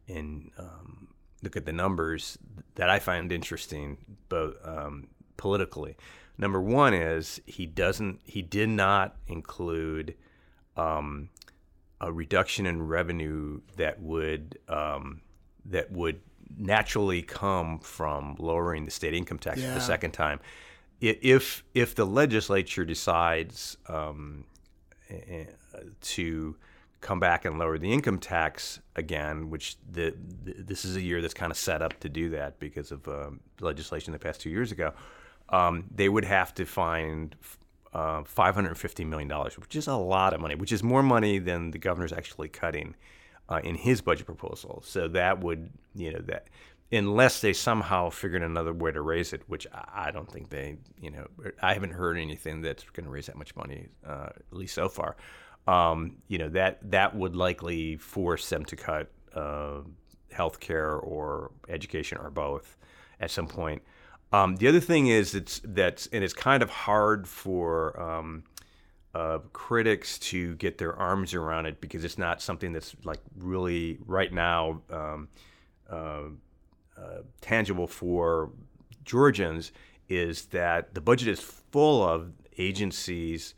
and 0.08 0.50
um, 0.58 1.08
look 1.42 1.56
at 1.56 1.66
the 1.66 1.72
numbers 1.72 2.38
that 2.74 2.90
I 2.90 2.98
find 2.98 3.30
interesting, 3.30 3.98
both 4.28 4.56
um, 4.64 5.08
politically. 5.36 5.96
Number 6.36 6.60
one 6.60 6.94
is 6.94 7.40
he 7.46 7.66
doesn't. 7.66 8.20
He 8.24 8.42
did 8.42 8.68
not 8.68 9.16
include 9.26 10.14
um, 10.76 11.30
a 12.00 12.12
reduction 12.12 12.66
in 12.66 12.86
revenue 12.86 13.60
that 13.76 14.00
would 14.00 14.58
um, 14.68 15.20
that 15.64 15.90
would 15.92 16.20
naturally 16.56 17.22
come 17.22 17.78
from 17.80 18.36
lowering 18.38 18.84
the 18.84 18.90
state 18.90 19.14
income 19.14 19.38
tax 19.38 19.60
for 19.62 19.74
the 19.74 19.80
second 19.80 20.12
time. 20.12 20.40
If 21.00 21.64
if 21.74 21.94
the 21.94 22.04
legislature 22.04 22.84
decides 22.84 23.76
um, 23.88 24.44
eh, 25.08 25.44
to 26.00 26.56
come 27.00 27.20
back 27.20 27.44
and 27.44 27.58
lower 27.58 27.78
the 27.78 27.92
income 27.92 28.18
tax 28.18 28.80
again, 28.96 29.50
which 29.50 29.76
the, 29.90 30.14
the 30.44 30.54
this 30.58 30.84
is 30.84 30.96
a 30.96 31.00
year 31.00 31.22
that's 31.22 31.34
kind 31.34 31.52
of 31.52 31.56
set 31.56 31.82
up 31.82 31.98
to 32.00 32.08
do 32.08 32.30
that 32.30 32.58
because 32.58 32.90
of 32.90 33.06
um, 33.06 33.40
legislation 33.60 34.12
that 34.12 34.20
passed 34.20 34.40
two 34.40 34.50
years 34.50 34.72
ago, 34.72 34.92
um, 35.50 35.84
they 35.94 36.08
would 36.08 36.24
have 36.24 36.52
to 36.54 36.64
find 36.66 37.36
uh, 37.92 38.22
$550 38.22 39.06
million, 39.06 39.30
which 39.30 39.76
is 39.76 39.86
a 39.86 39.94
lot 39.94 40.34
of 40.34 40.40
money, 40.40 40.54
which 40.54 40.72
is 40.72 40.82
more 40.82 41.02
money 41.02 41.38
than 41.38 41.70
the 41.70 41.78
governor's 41.78 42.12
actually 42.12 42.48
cutting 42.48 42.94
uh, 43.48 43.60
in 43.64 43.74
his 43.74 44.00
budget 44.00 44.26
proposal. 44.26 44.82
So 44.84 45.08
that 45.08 45.40
would, 45.40 45.70
you 45.94 46.12
know, 46.12 46.20
that 46.26 46.48
unless 46.90 47.40
they 47.40 47.52
somehow 47.52 48.10
figured 48.10 48.42
another 48.42 48.72
way 48.72 48.90
to 48.90 49.00
raise 49.00 49.32
it, 49.32 49.42
which 49.46 49.66
I 49.72 50.10
don't 50.10 50.30
think 50.30 50.48
they, 50.48 50.78
you 51.00 51.10
know, 51.10 51.26
I 51.60 51.74
haven't 51.74 51.92
heard 51.92 52.16
anything 52.16 52.62
that's 52.62 52.84
going 52.84 53.04
to 53.04 53.10
raise 53.10 53.26
that 53.26 53.36
much 53.36 53.54
money, 53.56 53.88
uh, 54.06 54.28
at 54.34 54.52
least 54.52 54.74
so 54.74 54.88
far. 54.88 55.16
Um, 55.66 56.16
you 56.28 56.38
know, 56.38 56.48
that 56.50 56.78
that 56.90 57.14
would 57.14 57.36
likely 57.36 57.96
force 57.96 58.48
them 58.48 58.64
to 58.66 58.76
cut 58.76 59.10
uh, 59.34 59.80
healthcare 60.32 61.02
or 61.02 61.50
education 61.68 62.18
or 62.18 62.30
both 62.30 62.78
at 63.20 63.30
some 63.30 63.46
point. 63.46 63.82
Um, 64.32 64.56
the 64.56 64.68
other 64.68 64.80
thing 64.80 65.08
is 65.08 65.34
it's 65.34 65.60
that's 65.64 66.06
and 66.08 66.22
it's 66.24 66.34
kind 66.34 66.62
of 66.62 66.70
hard 66.70 67.28
for 67.28 68.00
um, 68.00 68.44
uh, 69.14 69.38
critics 69.52 70.18
to 70.18 70.54
get 70.56 70.78
their 70.78 70.94
arms 70.96 71.34
around 71.34 71.66
it 71.66 71.80
because 71.80 72.04
it's 72.04 72.18
not 72.18 72.40
something 72.40 72.72
that's 72.72 72.94
like 73.04 73.20
really 73.36 73.98
right 74.06 74.32
now 74.32 74.82
um, 74.90 75.28
uh, 75.88 76.24
uh, 76.98 77.18
tangible 77.40 77.86
for 77.86 78.50
Georgians. 79.04 79.72
Is 80.08 80.46
that 80.46 80.94
the 80.94 81.00
budget 81.02 81.28
is 81.28 81.40
full 81.40 82.02
of 82.02 82.32
agencies 82.56 83.54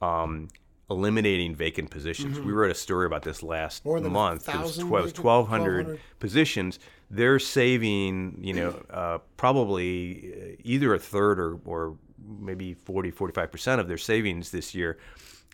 um, 0.00 0.48
eliminating 0.90 1.54
vacant 1.54 1.90
positions. 1.90 2.38
Mhm. 2.38 2.44
We 2.46 2.52
wrote 2.52 2.70
a 2.70 2.74
story 2.74 3.04
about 3.06 3.22
this 3.22 3.42
last 3.42 3.84
month. 3.84 4.48
It 4.48 4.52
was 4.56 4.76
thousand 4.76 4.88
12 4.88 5.04
vacant- 5.06 5.24
1,200 5.24 5.86
1,200. 5.86 6.00
positions, 6.20 6.78
they're 7.10 7.38
saving, 7.38 8.38
you 8.40 8.54
know, 8.54 8.82
uh, 8.90 9.18
probably 9.36 10.32
uh, 10.32 10.56
either 10.64 10.94
a 10.94 10.98
third 10.98 11.38
or, 11.38 11.58
or 11.64 11.96
maybe 12.26 12.74
40, 12.74 13.10
45% 13.12 13.80
of 13.80 13.88
their 13.88 13.98
savings 13.98 14.50
this 14.50 14.74
year 14.74 14.98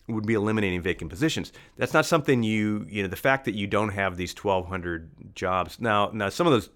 would 0.09 0.27
be 0.27 0.35
eliminating 0.35 0.83
vacant 0.83 1.09
positions. 1.11 1.53
That's 1.79 1.95
not 1.95 2.05
something 2.05 2.43
you, 2.43 2.87
you 2.89 3.03
know, 3.03 3.09
the 3.09 3.17
fact 3.17 3.47
that 3.47 3.55
you 3.55 3.67
don't 3.67 3.89
have 3.89 4.17
these 4.17 4.35
1,200 4.35 5.35
jobs. 5.35 5.81
Now, 5.81 6.11
now 6.13 6.29
some 6.29 6.47
of 6.47 6.53
those 6.53 6.69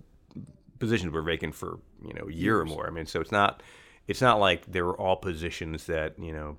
positions 0.79 1.13
were 1.13 1.23
vacant 1.23 1.55
for, 1.55 1.79
you 2.05 2.15
know, 2.15 2.29
a 2.29 2.33
year 2.33 2.59
or 2.61 2.65
more. 2.65 2.87
I 2.87 2.91
mean, 2.91 3.07
so 3.07 3.21
it's 3.21 3.33
not, 3.33 3.63
it's 4.07 4.21
not 4.21 4.41
like 4.41 4.67
they 4.67 4.83
were 4.83 4.99
all 4.99 5.17
positions 5.17 5.87
that, 5.87 6.19
you 6.19 6.33
know, 6.33 6.57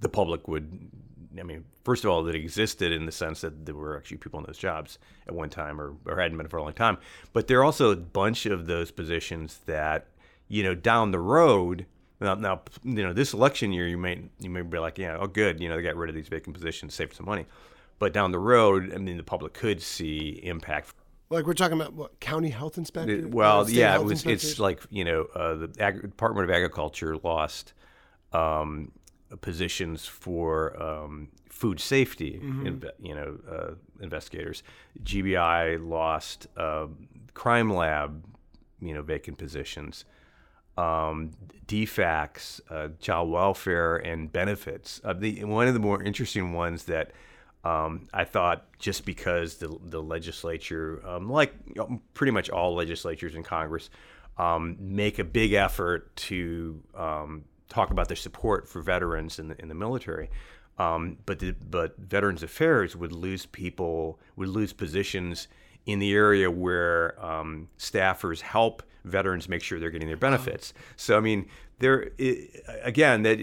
the 0.00 0.08
public 0.08 0.48
would 0.48 0.90
I 1.38 1.42
mean, 1.42 1.64
first 1.84 2.04
of 2.04 2.10
all, 2.10 2.22
that 2.24 2.34
existed 2.34 2.92
in 2.92 3.06
the 3.06 3.12
sense 3.12 3.40
that 3.40 3.66
there 3.66 3.74
were 3.74 3.96
actually 3.96 4.18
people 4.18 4.40
in 4.40 4.46
those 4.46 4.58
jobs 4.58 4.98
at 5.26 5.34
one 5.34 5.50
time 5.50 5.80
or, 5.80 5.94
or 6.06 6.20
hadn't 6.20 6.36
been 6.36 6.48
for 6.48 6.58
a 6.58 6.62
long 6.62 6.72
time. 6.72 6.98
But 7.32 7.46
there 7.46 7.60
are 7.60 7.64
also 7.64 7.90
a 7.90 7.96
bunch 7.96 8.46
of 8.46 8.66
those 8.66 8.90
positions 8.90 9.60
that, 9.66 10.06
you 10.48 10.62
know, 10.62 10.74
down 10.74 11.10
the 11.10 11.18
road, 11.18 11.86
now, 12.20 12.34
now 12.34 12.62
you 12.82 13.02
know, 13.02 13.12
this 13.12 13.32
election 13.32 13.72
year, 13.72 13.88
you 13.88 13.98
may 13.98 14.22
you 14.40 14.50
may 14.50 14.62
be 14.62 14.78
like, 14.78 14.98
yeah, 14.98 15.16
oh, 15.18 15.26
good, 15.26 15.60
you 15.60 15.68
know, 15.68 15.76
they 15.76 15.82
got 15.82 15.96
rid 15.96 16.08
of 16.08 16.14
these 16.14 16.28
vacant 16.28 16.54
positions, 16.54 16.94
saved 16.94 17.14
some 17.14 17.26
money. 17.26 17.46
But 17.98 18.12
down 18.12 18.32
the 18.32 18.38
road, 18.38 18.92
I 18.94 18.98
mean, 18.98 19.16
the 19.16 19.22
public 19.22 19.54
could 19.54 19.80
see 19.80 20.40
impact 20.42 20.94
Like 21.34 21.46
we're 21.46 21.52
talking 21.54 21.78
about 21.80 21.92
what 21.94 22.18
county 22.20 22.50
health 22.50 22.78
inspector. 22.78 23.12
it- 23.12 23.30
well, 23.30 23.60
uh, 23.60 23.66
yeah, 23.68 23.94
it 23.96 24.04
was. 24.04 24.24
It's 24.26 24.58
like 24.58 24.80
you 24.90 25.04
know, 25.04 25.26
uh, 25.34 25.54
the 25.54 25.70
Ag- 25.80 26.02
Department 26.02 26.48
of 26.48 26.54
Agriculture 26.54 27.16
lost 27.22 27.72
um, 28.32 28.92
positions 29.40 30.06
for 30.06 30.80
um, 30.82 31.28
food 31.48 31.80
safety. 31.80 32.40
Mhm. 32.42 32.80
inve- 32.80 32.90
you 33.00 33.14
know, 33.14 33.38
uh, 33.50 33.74
investigators. 34.00 34.62
GBI 35.02 35.76
lost 35.86 36.46
um 36.56 37.08
crime 37.34 37.72
lab. 37.72 38.24
You 38.80 38.94
know, 38.94 39.02
vacant 39.02 39.38
positions. 39.38 40.04
Um, 40.76 41.30
DFACS, 41.66 42.60
uh, 42.68 42.88
child 43.00 43.30
welfare 43.30 43.96
and 43.96 44.30
benefits. 44.32 45.00
Uh, 45.04 45.12
the 45.12 45.44
one 45.44 45.68
of 45.68 45.74
the 45.74 45.80
more 45.80 46.02
interesting 46.02 46.52
ones 46.52 46.84
that 46.84 47.12
um, 47.64 48.08
I 48.12 48.24
thought 48.24 48.66
just 48.78 49.04
because 49.04 49.56
the 49.56 49.76
the 49.82 50.02
legislature, 50.02 51.02
um, 51.06 51.30
like 51.30 51.54
pretty 52.12 52.30
much 52.30 52.50
all 52.50 52.74
legislatures 52.74 53.34
in 53.34 53.42
Congress, 53.42 53.90
um, 54.38 54.76
make 54.78 55.18
a 55.18 55.24
big 55.24 55.54
effort 55.54 56.14
to 56.16 56.82
um, 56.94 57.44
talk 57.68 57.90
about 57.90 58.08
their 58.08 58.16
support 58.16 58.68
for 58.68 58.82
veterans 58.82 59.38
in 59.38 59.48
the, 59.48 59.60
in 59.60 59.68
the 59.68 59.74
military. 59.74 60.30
Um, 60.78 61.18
but 61.24 61.38
the, 61.38 61.52
but 61.52 61.96
Veterans 61.98 62.42
Affairs 62.42 62.96
would 62.96 63.12
lose 63.12 63.46
people, 63.46 64.18
would 64.36 64.48
lose 64.48 64.72
positions 64.72 65.48
in 65.86 66.00
the 66.00 66.12
area 66.12 66.50
where 66.50 67.22
um, 67.24 67.68
staffers 67.78 68.40
help 68.40 68.82
veterans 69.04 69.48
make 69.48 69.62
sure 69.62 69.78
they're 69.78 69.90
getting 69.90 70.08
their 70.08 70.16
benefits. 70.16 70.74
So 70.96 71.16
I 71.16 71.20
mean, 71.20 71.46
there 71.78 72.10
again 72.82 73.22
that 73.22 73.38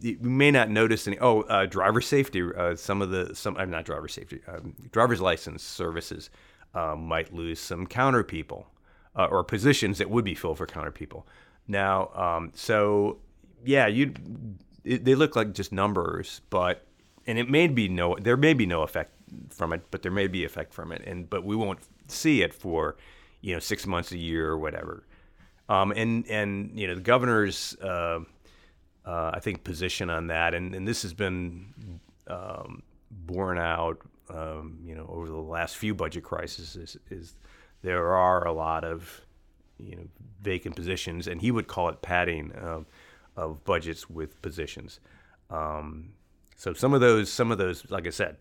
you 0.00 0.18
may 0.20 0.50
not 0.50 0.70
notice 0.70 1.06
any. 1.06 1.18
Oh, 1.18 1.42
uh, 1.42 1.66
driver 1.66 2.00
safety. 2.00 2.42
Uh, 2.42 2.76
some 2.76 3.02
of 3.02 3.10
the 3.10 3.34
some 3.34 3.56
I'm 3.56 3.70
not 3.70 3.84
driver 3.84 4.08
safety. 4.08 4.40
Um, 4.48 4.74
driver's 4.90 5.20
license 5.20 5.62
services 5.62 6.30
uh, 6.74 6.96
might 6.96 7.32
lose 7.32 7.60
some 7.60 7.86
counter 7.86 8.24
people 8.24 8.68
uh, 9.16 9.26
or 9.26 9.44
positions 9.44 9.98
that 9.98 10.10
would 10.10 10.24
be 10.24 10.34
filled 10.34 10.58
for 10.58 10.66
counter 10.66 10.90
people. 10.90 11.26
Now, 11.68 12.08
um, 12.14 12.52
so 12.54 13.18
yeah, 13.64 13.86
you 13.86 14.14
they 14.84 15.14
look 15.14 15.36
like 15.36 15.52
just 15.54 15.72
numbers, 15.72 16.40
but 16.50 16.86
and 17.26 17.38
it 17.38 17.48
may 17.48 17.66
be 17.68 17.88
no 17.88 18.16
there 18.20 18.36
may 18.36 18.54
be 18.54 18.66
no 18.66 18.82
effect 18.82 19.12
from 19.50 19.72
it, 19.72 19.82
but 19.90 20.02
there 20.02 20.12
may 20.12 20.28
be 20.28 20.44
effect 20.44 20.72
from 20.74 20.92
it, 20.92 21.02
and 21.06 21.28
but 21.28 21.44
we 21.44 21.56
won't 21.56 21.80
see 22.08 22.42
it 22.42 22.54
for 22.54 22.96
you 23.40 23.54
know 23.54 23.60
six 23.60 23.86
months 23.86 24.12
a 24.12 24.18
year 24.18 24.48
or 24.48 24.58
whatever. 24.58 25.06
Um, 25.68 25.92
and 25.92 26.26
and 26.28 26.78
you 26.78 26.86
know 26.86 26.94
the 26.94 27.00
governor's 27.00 27.76
uh, 29.04 29.30
I 29.34 29.40
think 29.40 29.64
position 29.64 30.10
on 30.10 30.28
that, 30.28 30.54
and, 30.54 30.74
and 30.74 30.86
this 30.86 31.02
has 31.02 31.12
been 31.14 32.00
um, 32.26 32.82
borne 33.10 33.58
out 33.58 33.98
um, 34.30 34.78
you 34.84 34.94
know 34.94 35.06
over 35.08 35.28
the 35.28 35.36
last 35.36 35.76
few 35.76 35.94
budget 35.94 36.24
crises 36.24 36.76
is, 36.76 36.96
is 37.10 37.36
there 37.82 38.14
are 38.14 38.46
a 38.46 38.52
lot 38.52 38.84
of 38.84 39.20
you 39.78 39.96
know 39.96 40.04
vacant 40.40 40.76
positions, 40.76 41.26
and 41.26 41.40
he 41.40 41.50
would 41.50 41.66
call 41.66 41.88
it 41.88 42.02
padding 42.02 42.52
of, 42.52 42.86
of 43.36 43.64
budgets 43.64 44.08
with 44.08 44.40
positions. 44.42 45.00
Um, 45.50 46.12
so 46.56 46.72
some 46.72 46.94
of 46.94 47.00
those, 47.00 47.30
some 47.30 47.50
of 47.50 47.58
those, 47.58 47.90
like 47.90 48.06
I 48.06 48.10
said, 48.10 48.36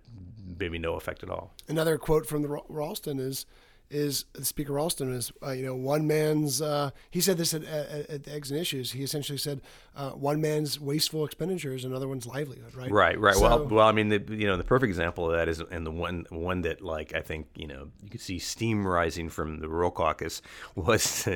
maybe 0.59 0.77
no 0.77 0.95
effect 0.95 1.23
at 1.23 1.29
all. 1.29 1.53
Another 1.67 1.97
quote 1.97 2.25
from 2.25 2.41
the 2.41 2.61
Ralston 2.69 3.19
is, 3.19 3.45
is 3.89 4.25
Speaker 4.41 4.73
Ralston 4.73 5.13
is 5.13 5.31
uh, 5.41 5.51
you 5.51 5.65
know 5.65 5.75
one 5.75 6.07
man's 6.07 6.61
uh, 6.61 6.91
he 7.11 7.21
said 7.21 7.37
this 7.37 7.53
at, 7.53 7.63
at, 7.63 8.09
at 8.09 8.27
Eggs 8.27 8.51
and 8.51 8.59
Issues. 8.59 8.91
He 8.91 9.03
essentially 9.03 9.37
said 9.37 9.61
uh, 9.95 10.11
one 10.11 10.41
man's 10.41 10.79
wasteful 10.79 11.25
expenditures 11.25 11.85
another 11.85 12.07
one's 12.07 12.25
livelihood 12.25 12.73
right? 12.75 12.91
Right 12.91 13.19
right. 13.19 13.35
So, 13.35 13.41
well 13.41 13.65
well 13.65 13.87
I 13.87 13.91
mean 13.91 14.09
the 14.09 14.23
you 14.29 14.47
know 14.47 14.57
the 14.57 14.63
perfect 14.63 14.89
example 14.89 15.29
of 15.29 15.37
that 15.37 15.47
is 15.47 15.61
and 15.71 15.85
the 15.85 15.91
one 15.91 16.25
one 16.29 16.61
that 16.61 16.81
like 16.81 17.13
I 17.13 17.21
think 17.21 17.47
you 17.55 17.67
know 17.67 17.89
you 18.03 18.09
could 18.09 18.21
see 18.21 18.39
steam 18.39 18.85
rising 18.85 19.29
from 19.29 19.59
the 19.59 19.69
rural 19.69 19.91
caucus 19.91 20.41
was 20.75 21.27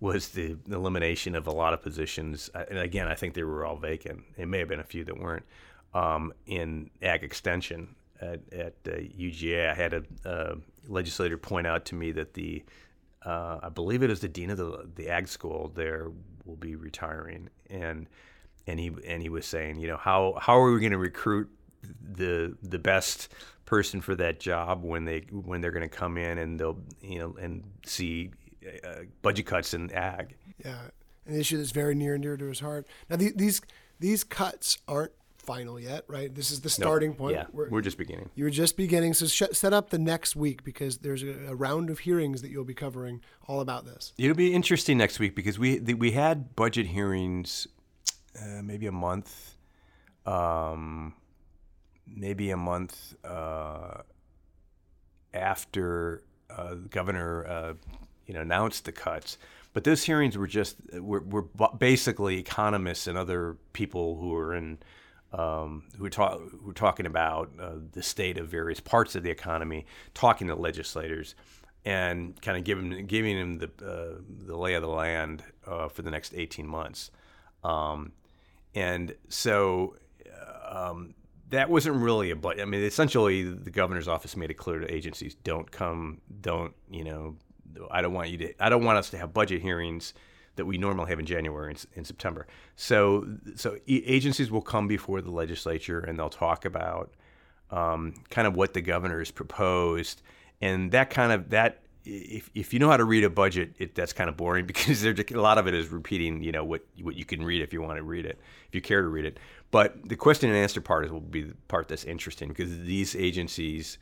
was 0.00 0.30
the 0.30 0.56
elimination 0.70 1.34
of 1.34 1.46
a 1.46 1.52
lot 1.52 1.74
of 1.74 1.82
positions. 1.82 2.50
And 2.54 2.78
again 2.78 3.08
I 3.08 3.14
think 3.14 3.34
they 3.34 3.44
were 3.44 3.64
all 3.64 3.76
vacant. 3.76 4.24
It 4.36 4.46
may 4.46 4.58
have 4.58 4.68
been 4.68 4.80
a 4.80 4.84
few 4.84 5.04
that 5.04 5.18
weren't 5.18 5.44
um, 5.94 6.32
in 6.46 6.90
ag 7.02 7.22
extension 7.22 7.94
at, 8.32 8.40
at 8.52 8.74
uh, 8.86 8.96
UGA. 8.96 9.70
I 9.70 9.74
had 9.74 9.94
a, 10.24 10.56
legislator 10.86 11.38
point 11.38 11.66
out 11.66 11.86
to 11.86 11.94
me 11.94 12.12
that 12.12 12.34
the 12.34 12.62
uh, 13.24 13.58
I 13.62 13.70
believe 13.70 14.02
it 14.02 14.10
is 14.10 14.20
the 14.20 14.28
dean 14.28 14.50
of 14.50 14.58
the 14.58 14.88
the 14.94 15.08
ag 15.08 15.28
school 15.28 15.72
there 15.74 16.10
will 16.44 16.56
be 16.56 16.76
retiring, 16.76 17.48
and 17.70 18.06
and 18.66 18.78
he 18.78 18.92
and 19.06 19.22
he 19.22 19.28
was 19.28 19.46
saying, 19.46 19.78
you 19.78 19.88
know, 19.88 19.96
how 19.96 20.36
how 20.40 20.58
are 20.58 20.72
we 20.72 20.80
going 20.80 20.92
to 20.92 20.98
recruit 20.98 21.48
the 22.02 22.56
the 22.62 22.78
best 22.78 23.32
person 23.64 24.00
for 24.00 24.14
that 24.14 24.40
job 24.40 24.82
when 24.82 25.04
they 25.04 25.20
when 25.30 25.60
they're 25.60 25.70
going 25.70 25.88
to 25.88 25.96
come 25.96 26.18
in 26.18 26.38
and 26.38 26.60
they'll 26.60 26.78
you 27.00 27.18
know 27.18 27.34
and 27.40 27.64
see 27.86 28.30
uh, 28.84 29.04
budget 29.22 29.46
cuts 29.46 29.74
in 29.74 29.90
ag. 29.92 30.36
Yeah, 30.62 30.78
an 31.26 31.38
issue 31.38 31.56
that's 31.56 31.70
very 31.70 31.94
near 31.94 32.14
and 32.14 32.22
dear 32.22 32.36
to 32.36 32.44
his 32.46 32.60
heart. 32.60 32.86
Now 33.08 33.16
the, 33.16 33.32
these 33.34 33.60
these 34.00 34.24
cuts 34.24 34.78
aren't 34.86 35.12
final 35.44 35.78
yet, 35.78 36.04
right? 36.08 36.34
This 36.34 36.50
is 36.50 36.60
the 36.60 36.70
starting 36.70 37.10
no, 37.10 37.16
point. 37.16 37.36
Yeah, 37.36 37.46
we're, 37.52 37.68
we're, 37.68 37.80
just 37.80 37.98
beginning. 37.98 38.30
You 38.34 38.46
are 38.46 38.50
just 38.50 38.76
beginning. 38.76 39.14
So 39.14 39.26
sh- 39.26 39.52
set 39.52 39.72
up 39.72 39.90
the 39.90 39.98
next 39.98 40.36
week 40.36 40.64
because 40.64 40.98
there's 40.98 41.22
a, 41.22 41.48
a, 41.48 41.54
round 41.54 41.90
of 41.90 42.00
hearings 42.00 42.42
that 42.42 42.50
you'll 42.50 42.64
be 42.64 42.74
covering 42.74 43.20
all 43.46 43.60
about 43.60 43.84
this. 43.84 44.12
It'll 44.18 44.36
be 44.36 44.52
interesting 44.52 44.98
next 44.98 45.18
week 45.18 45.34
because 45.34 45.58
we 45.58 45.78
the, 45.78 45.94
we 45.94 46.12
had 46.12 46.56
budget 46.56 46.86
hearings 46.86 47.68
uh, 48.40 48.62
maybe 48.62 48.86
a 48.86 48.92
month, 48.92 49.54
um, 50.26 51.14
maybe 52.06 52.50
a 52.50 52.56
month 52.56 53.14
uh, 53.24 54.02
after 55.32 56.22
uh, 56.50 56.70
the 56.70 56.88
governor 56.88 57.46
uh, 57.46 57.74
you 58.26 58.34
know 58.34 58.40
announced 58.40 58.84
the 58.84 58.92
cuts. 58.92 59.38
But 59.72 59.82
those 59.82 60.04
hearings 60.04 60.38
were 60.38 60.46
just 60.46 60.76
were, 60.92 61.20
were 61.20 61.42
basically 61.78 62.38
economists 62.38 63.06
and 63.06 63.18
other 63.18 63.56
people 63.72 64.16
who 64.16 64.30
were 64.30 64.54
in 64.54 64.78
um, 65.34 65.82
who, 65.98 66.06
are 66.06 66.38
who 66.38 66.70
are 66.70 66.74
talking 66.74 67.06
about 67.06 67.50
uh, 67.60 67.72
the 67.92 68.02
state 68.02 68.38
of 68.38 68.48
various 68.48 68.78
parts 68.78 69.16
of 69.16 69.24
the 69.24 69.30
economy, 69.30 69.84
talking 70.14 70.46
to 70.46 70.54
legislators, 70.54 71.34
and 71.84 72.40
kind 72.40 72.56
of 72.56 72.64
giving 72.64 73.06
giving 73.06 73.38
them 73.38 73.58
the 73.58 73.86
uh, 73.86 74.20
the 74.46 74.56
lay 74.56 74.74
of 74.74 74.82
the 74.82 74.88
land 74.88 75.42
uh, 75.66 75.88
for 75.88 76.02
the 76.02 76.10
next 76.10 76.34
18 76.34 76.66
months. 76.66 77.10
Um, 77.64 78.12
and 78.74 79.14
so 79.28 79.96
uh, 80.24 80.90
um, 80.90 81.14
that 81.50 81.68
wasn't 81.68 81.96
really 81.96 82.30
a 82.30 82.36
but. 82.36 82.60
I 82.60 82.64
mean, 82.64 82.82
essentially, 82.82 83.42
the 83.42 83.70
governor's 83.70 84.08
office 84.08 84.36
made 84.36 84.50
it 84.50 84.54
clear 84.54 84.78
to 84.78 84.94
agencies: 84.94 85.34
don't 85.34 85.68
come, 85.68 86.20
don't 86.40 86.74
you 86.88 87.02
know, 87.02 87.36
I 87.90 88.02
don't 88.02 88.12
want 88.12 88.30
you 88.30 88.38
to, 88.38 88.64
I 88.64 88.68
don't 88.68 88.84
want 88.84 88.98
us 88.98 89.10
to 89.10 89.18
have 89.18 89.34
budget 89.34 89.62
hearings 89.62 90.14
that 90.56 90.64
we 90.64 90.78
normally 90.78 91.08
have 91.10 91.18
in 91.18 91.26
January 91.26 91.70
and, 91.70 91.86
in 91.94 92.04
September. 92.04 92.46
So, 92.76 93.26
so 93.56 93.76
agencies 93.88 94.50
will 94.50 94.62
come 94.62 94.88
before 94.88 95.20
the 95.20 95.30
legislature 95.30 96.00
and 96.00 96.18
they'll 96.18 96.30
talk 96.30 96.64
about 96.64 97.12
um, 97.70 98.14
kind 98.30 98.46
of 98.46 98.54
what 98.56 98.74
the 98.74 98.80
governor 98.80 99.18
has 99.18 99.30
proposed, 99.30 100.22
and 100.60 100.92
that 100.92 101.10
kind 101.10 101.32
of 101.32 101.50
that. 101.50 101.80
If, 102.06 102.50
if 102.54 102.74
you 102.74 102.80
know 102.80 102.90
how 102.90 102.98
to 102.98 103.04
read 103.04 103.24
a 103.24 103.30
budget, 103.30 103.76
it, 103.78 103.94
that's 103.94 104.12
kind 104.12 104.28
of 104.28 104.36
boring 104.36 104.66
because 104.66 105.00
there's 105.00 105.18
a 105.18 105.40
lot 105.40 105.56
of 105.56 105.66
it 105.66 105.72
is 105.72 105.88
repeating, 105.88 106.42
you 106.42 106.52
know, 106.52 106.64
what 106.64 106.82
what 107.02 107.16
you 107.16 107.24
can 107.24 107.42
read 107.42 107.62
if 107.62 107.72
you 107.72 107.80
want 107.82 107.96
to 107.96 108.02
read 108.02 108.26
it, 108.26 108.38
if 108.68 108.74
you 108.74 108.80
care 108.80 109.02
to 109.02 109.08
read 109.08 109.24
it. 109.24 109.38
But 109.70 110.08
the 110.08 110.16
question 110.16 110.50
and 110.50 110.58
answer 110.58 110.80
part 110.80 111.06
is, 111.06 111.10
will 111.10 111.20
be 111.20 111.42
the 111.42 111.54
part 111.66 111.88
that's 111.88 112.04
interesting 112.04 112.50
because 112.50 112.78
these 112.80 113.16
agencies 113.16 113.98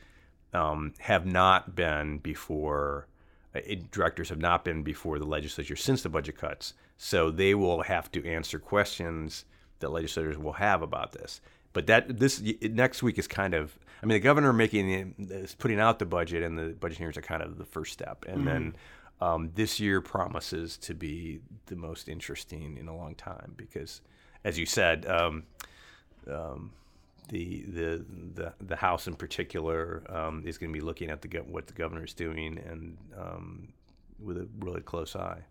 um, 0.52 0.92
have 0.98 1.24
not 1.24 1.74
been 1.74 2.18
before 2.18 3.06
uh, 3.54 3.60
directors 3.90 4.28
have 4.28 4.38
not 4.38 4.64
been 4.64 4.82
before 4.82 5.18
the 5.18 5.26
legislature 5.26 5.76
since 5.76 6.02
the 6.02 6.08
budget 6.08 6.36
cuts. 6.36 6.74
So 6.96 7.30
they 7.30 7.54
will 7.54 7.82
have 7.82 8.10
to 8.12 8.26
answer 8.26 8.58
questions 8.58 9.44
that 9.80 9.90
legislators 9.90 10.38
will 10.38 10.54
have 10.54 10.82
about 10.82 11.12
this. 11.12 11.40
But 11.72 11.86
that 11.86 12.18
this 12.18 12.42
next 12.62 13.02
week 13.02 13.18
is 13.18 13.26
kind 13.26 13.54
of 13.54 13.78
I 14.02 14.06
mean 14.06 14.16
the 14.16 14.20
governor 14.20 14.52
making 14.52 15.14
is 15.18 15.54
putting 15.54 15.80
out 15.80 15.98
the 15.98 16.06
budget 16.06 16.42
and 16.42 16.58
the 16.58 16.74
budget 16.78 16.98
hearings 16.98 17.16
are 17.16 17.22
kind 17.22 17.42
of 17.42 17.56
the 17.58 17.64
first 17.64 17.92
step, 17.92 18.24
and 18.26 18.38
mm-hmm. 18.38 18.46
then 18.46 18.76
um, 19.22 19.50
this 19.54 19.78
year 19.78 20.00
promises 20.00 20.76
to 20.78 20.94
be 20.94 21.40
the 21.66 21.76
most 21.76 22.08
interesting 22.08 22.76
in 22.76 22.88
a 22.88 22.96
long 22.96 23.14
time 23.14 23.54
because, 23.56 24.00
as 24.44 24.58
you 24.58 24.66
said, 24.66 25.06
um, 25.06 25.44
um, 26.28 26.72
the 27.28 27.64
the 27.68 28.04
the, 28.34 28.52
the 28.60 28.76
House 28.76 29.06
in 29.06 29.14
particular 29.14 30.02
um, 30.08 30.42
is 30.46 30.58
going 30.58 30.72
to 30.72 30.78
be 30.78 30.84
looking 30.84 31.10
at 31.10 31.22
the 31.22 31.28
what 31.40 31.66
the 31.66 31.72
governor 31.72 32.04
is 32.04 32.14
doing 32.14 32.58
and 32.58 32.96
um, 33.18 33.72
with 34.18 34.38
a 34.38 34.48
really 34.60 34.82
close 34.82 35.16
eye. 35.16 35.42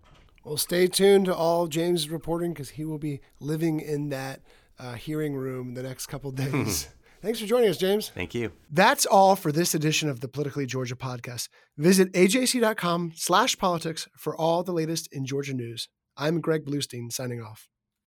Well, 0.43 0.57
stay 0.57 0.87
tuned 0.87 1.25
to 1.25 1.35
all 1.35 1.67
James' 1.67 2.09
reporting 2.09 2.53
because 2.53 2.71
he 2.71 2.85
will 2.85 2.97
be 2.97 3.21
living 3.39 3.79
in 3.79 4.09
that 4.09 4.41
uh, 4.79 4.93
hearing 4.93 5.35
room 5.35 5.75
the 5.75 5.83
next 5.83 6.07
couple 6.07 6.31
days. 6.31 6.87
Thanks 7.21 7.39
for 7.39 7.45
joining 7.45 7.69
us, 7.69 7.77
James. 7.77 8.09
Thank 8.09 8.33
you. 8.33 8.51
That's 8.71 9.05
all 9.05 9.35
for 9.35 9.51
this 9.51 9.75
edition 9.75 10.09
of 10.09 10.21
the 10.21 10.27
Politically 10.27 10.65
Georgia 10.65 10.95
podcast. 10.95 11.49
Visit 11.77 12.11
ajc.com 12.13 13.13
slash 13.15 13.55
politics 13.59 14.07
for 14.17 14.35
all 14.35 14.63
the 14.63 14.71
latest 14.73 15.07
in 15.11 15.25
Georgia 15.25 15.53
news. 15.53 15.87
I'm 16.17 16.41
Greg 16.41 16.65
Bluestein 16.65 17.11
signing 17.11 17.39
off. 17.39 17.67